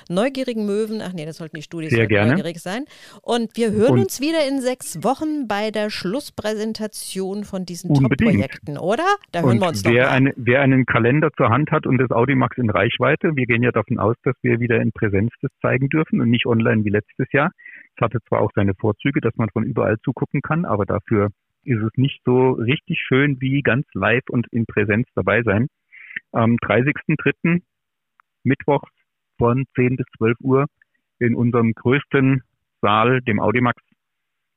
neugierigen 0.08 0.64
Möwen. 0.64 1.02
Ach 1.02 1.12
nee, 1.12 1.26
das 1.26 1.36
sollten 1.36 1.56
die 1.56 1.62
Studis 1.62 1.90
Sehr 1.90 2.06
gerne. 2.06 2.30
neugierig 2.30 2.58
sein. 2.62 2.86
Und 3.20 3.54
wir 3.54 3.70
hören 3.72 3.92
und 3.92 4.04
uns 4.04 4.22
wieder 4.22 4.48
in 4.48 4.62
sechs 4.62 5.02
Wochen 5.04 5.46
bei 5.46 5.70
der 5.70 5.90
Schlusspräsentation 5.90 7.44
von 7.44 7.66
diesen 7.66 7.92
Top-Projekten, 7.92 8.78
oder? 8.78 9.04
Da 9.32 9.42
hören 9.42 9.50
und 9.50 9.60
wir 9.60 9.68
uns 9.68 9.84
wer 9.84 9.92
doch 9.92 9.98
mal. 9.98 10.16
Eine, 10.16 10.32
wer 10.36 10.62
einen 10.62 10.85
Kalender 10.86 11.30
zur 11.36 11.50
Hand 11.50 11.70
hat 11.70 11.86
und 11.86 11.98
das 11.98 12.10
Audimax 12.10 12.56
in 12.58 12.70
Reichweite. 12.70 13.36
Wir 13.36 13.46
gehen 13.46 13.62
ja 13.62 13.72
davon 13.72 13.98
aus, 13.98 14.16
dass 14.22 14.36
wir 14.42 14.60
wieder 14.60 14.80
in 14.80 14.92
Präsenz 14.92 15.32
das 15.42 15.50
zeigen 15.60 15.88
dürfen 15.88 16.20
und 16.20 16.30
nicht 16.30 16.46
online 16.46 16.84
wie 16.84 16.90
letztes 16.90 17.30
Jahr. 17.32 17.50
Es 17.94 18.00
hatte 18.00 18.20
zwar 18.28 18.40
auch 18.40 18.50
seine 18.54 18.74
Vorzüge, 18.74 19.20
dass 19.20 19.36
man 19.36 19.50
von 19.50 19.64
überall 19.64 19.98
zugucken 20.04 20.42
kann, 20.42 20.64
aber 20.64 20.86
dafür 20.86 21.30
ist 21.64 21.82
es 21.82 21.92
nicht 21.96 22.20
so 22.24 22.52
richtig 22.52 23.00
schön 23.00 23.40
wie 23.40 23.62
ganz 23.62 23.86
live 23.92 24.24
und 24.30 24.46
in 24.52 24.66
Präsenz 24.66 25.08
dabei 25.14 25.42
sein. 25.42 25.68
Am 26.32 26.56
30.03. 26.56 27.60
Mittwochs 28.44 28.90
von 29.38 29.64
10 29.74 29.96
bis 29.96 30.06
12 30.16 30.36
Uhr 30.40 30.66
in 31.18 31.34
unserem 31.34 31.72
größten 31.72 32.42
Saal, 32.80 33.20
dem 33.22 33.40
Audimax. 33.40 33.82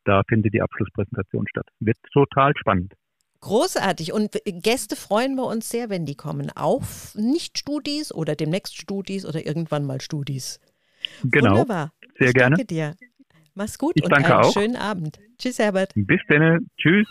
Da 0.06 0.24
findet 0.28 0.54
die 0.54 0.62
Abschlusspräsentation 0.62 1.48
statt. 1.48 1.68
Wird 1.80 1.98
total 2.13 2.54
spannend. 2.56 2.94
Großartig. 3.41 4.12
Und 4.13 4.32
Gäste 4.45 4.95
freuen 4.95 5.36
wir 5.36 5.45
uns 5.45 5.69
sehr, 5.69 5.89
wenn 5.89 6.06
die 6.06 6.15
kommen. 6.15 6.52
Auch 6.56 6.84
Nicht-Studis 7.15 8.13
oder 8.13 8.36
demnächst 8.36 8.78
Studis 8.78 9.25
oder 9.25 9.45
irgendwann 9.45 9.86
mal 9.86 10.02
Studis. 10.02 10.60
Genau. 11.23 11.52
Wunderbar. 11.52 11.93
Sehr 12.17 12.30
ich 12.30 12.34
gerne. 12.34 12.58
Danke 12.58 12.65
dir. 12.65 12.95
Mach's 13.54 13.78
gut 13.78 13.93
ich 13.95 14.04
und 14.04 14.13
einen 14.13 14.25
auch. 14.25 14.54
schönen 14.54 14.75
Abend. 14.75 15.19
Tschüss, 15.38 15.60
Herbert. 15.60 15.91
Bis 15.95 16.19
dann. 16.28 16.69
Tschüss. 16.78 17.08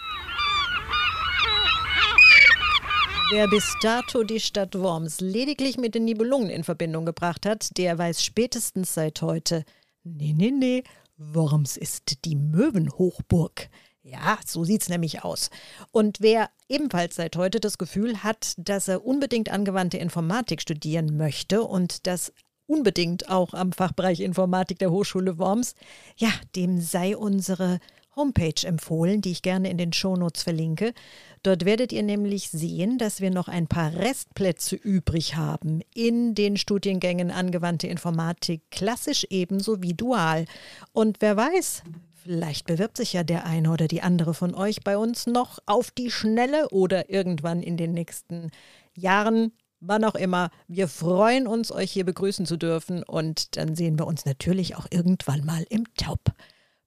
Wer 3.30 3.46
bis 3.46 3.76
dato 3.82 4.24
die 4.24 4.40
Stadt 4.40 4.74
Worms 4.74 5.20
lediglich 5.20 5.76
mit 5.76 5.94
den 5.94 6.06
Nibelungen 6.06 6.48
in 6.48 6.64
Verbindung 6.64 7.04
gebracht 7.04 7.44
hat, 7.44 7.76
der 7.76 7.98
weiß 7.98 8.24
spätestens 8.24 8.94
seit 8.94 9.20
heute, 9.20 9.64
nee, 10.02 10.32
nee, 10.34 10.50
nee, 10.50 10.82
Worms 11.18 11.76
ist 11.76 12.24
die 12.24 12.36
Möwenhochburg. 12.36 13.68
Ja, 14.10 14.38
so 14.46 14.64
sieht 14.64 14.82
es 14.82 14.88
nämlich 14.88 15.22
aus. 15.22 15.50
Und 15.92 16.18
wer 16.20 16.48
ebenfalls 16.66 17.16
seit 17.16 17.36
heute 17.36 17.60
das 17.60 17.76
Gefühl 17.76 18.22
hat, 18.22 18.54
dass 18.56 18.88
er 18.88 19.04
unbedingt 19.04 19.50
angewandte 19.50 19.98
Informatik 19.98 20.62
studieren 20.62 21.18
möchte 21.18 21.62
und 21.62 22.06
das 22.06 22.32
unbedingt 22.66 23.28
auch 23.28 23.52
am 23.52 23.72
Fachbereich 23.72 24.20
Informatik 24.20 24.78
der 24.78 24.90
Hochschule 24.90 25.36
Worms, 25.38 25.74
ja, 26.16 26.30
dem 26.56 26.80
sei 26.80 27.18
unsere 27.18 27.80
Homepage 28.16 28.66
empfohlen, 28.66 29.20
die 29.20 29.30
ich 29.30 29.42
gerne 29.42 29.70
in 29.70 29.76
den 29.76 29.92
Shownotes 29.92 30.42
verlinke. 30.42 30.94
Dort 31.42 31.66
werdet 31.66 31.92
ihr 31.92 32.02
nämlich 32.02 32.48
sehen, 32.48 32.96
dass 32.96 33.20
wir 33.20 33.30
noch 33.30 33.48
ein 33.48 33.68
paar 33.68 33.94
Restplätze 33.94 34.74
übrig 34.74 35.36
haben 35.36 35.82
in 35.94 36.34
den 36.34 36.56
Studiengängen 36.56 37.30
angewandte 37.30 37.88
Informatik, 37.88 38.62
klassisch 38.70 39.26
ebenso 39.28 39.82
wie 39.82 39.94
dual. 39.94 40.46
Und 40.92 41.18
wer 41.20 41.36
weiß, 41.36 41.82
Vielleicht 42.28 42.66
bewirbt 42.66 42.98
sich 42.98 43.14
ja 43.14 43.24
der 43.24 43.46
eine 43.46 43.70
oder 43.70 43.88
die 43.88 44.02
andere 44.02 44.34
von 44.34 44.54
euch 44.54 44.84
bei 44.84 44.98
uns 44.98 45.26
noch 45.26 45.60
auf 45.64 45.90
die 45.90 46.10
Schnelle 46.10 46.68
oder 46.68 47.08
irgendwann 47.08 47.62
in 47.62 47.78
den 47.78 47.92
nächsten 47.92 48.50
Jahren, 48.94 49.52
wann 49.80 50.04
auch 50.04 50.14
immer. 50.14 50.50
Wir 50.66 50.88
freuen 50.88 51.46
uns, 51.46 51.72
euch 51.72 51.90
hier 51.90 52.04
begrüßen 52.04 52.44
zu 52.44 52.58
dürfen 52.58 53.02
und 53.02 53.56
dann 53.56 53.74
sehen 53.74 53.98
wir 53.98 54.06
uns 54.06 54.26
natürlich 54.26 54.76
auch 54.76 54.86
irgendwann 54.90 55.46
mal 55.46 55.64
im 55.70 55.84
Taub. 55.94 56.20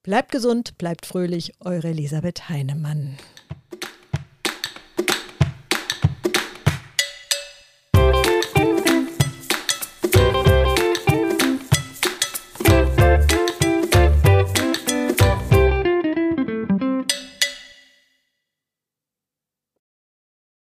Bleibt 0.04 0.32
gesund, 0.32 0.78
bleibt 0.78 1.08
fröhlich, 1.08 1.54
eure 1.60 1.88
Elisabeth 1.88 2.48
Heinemann. 2.48 3.18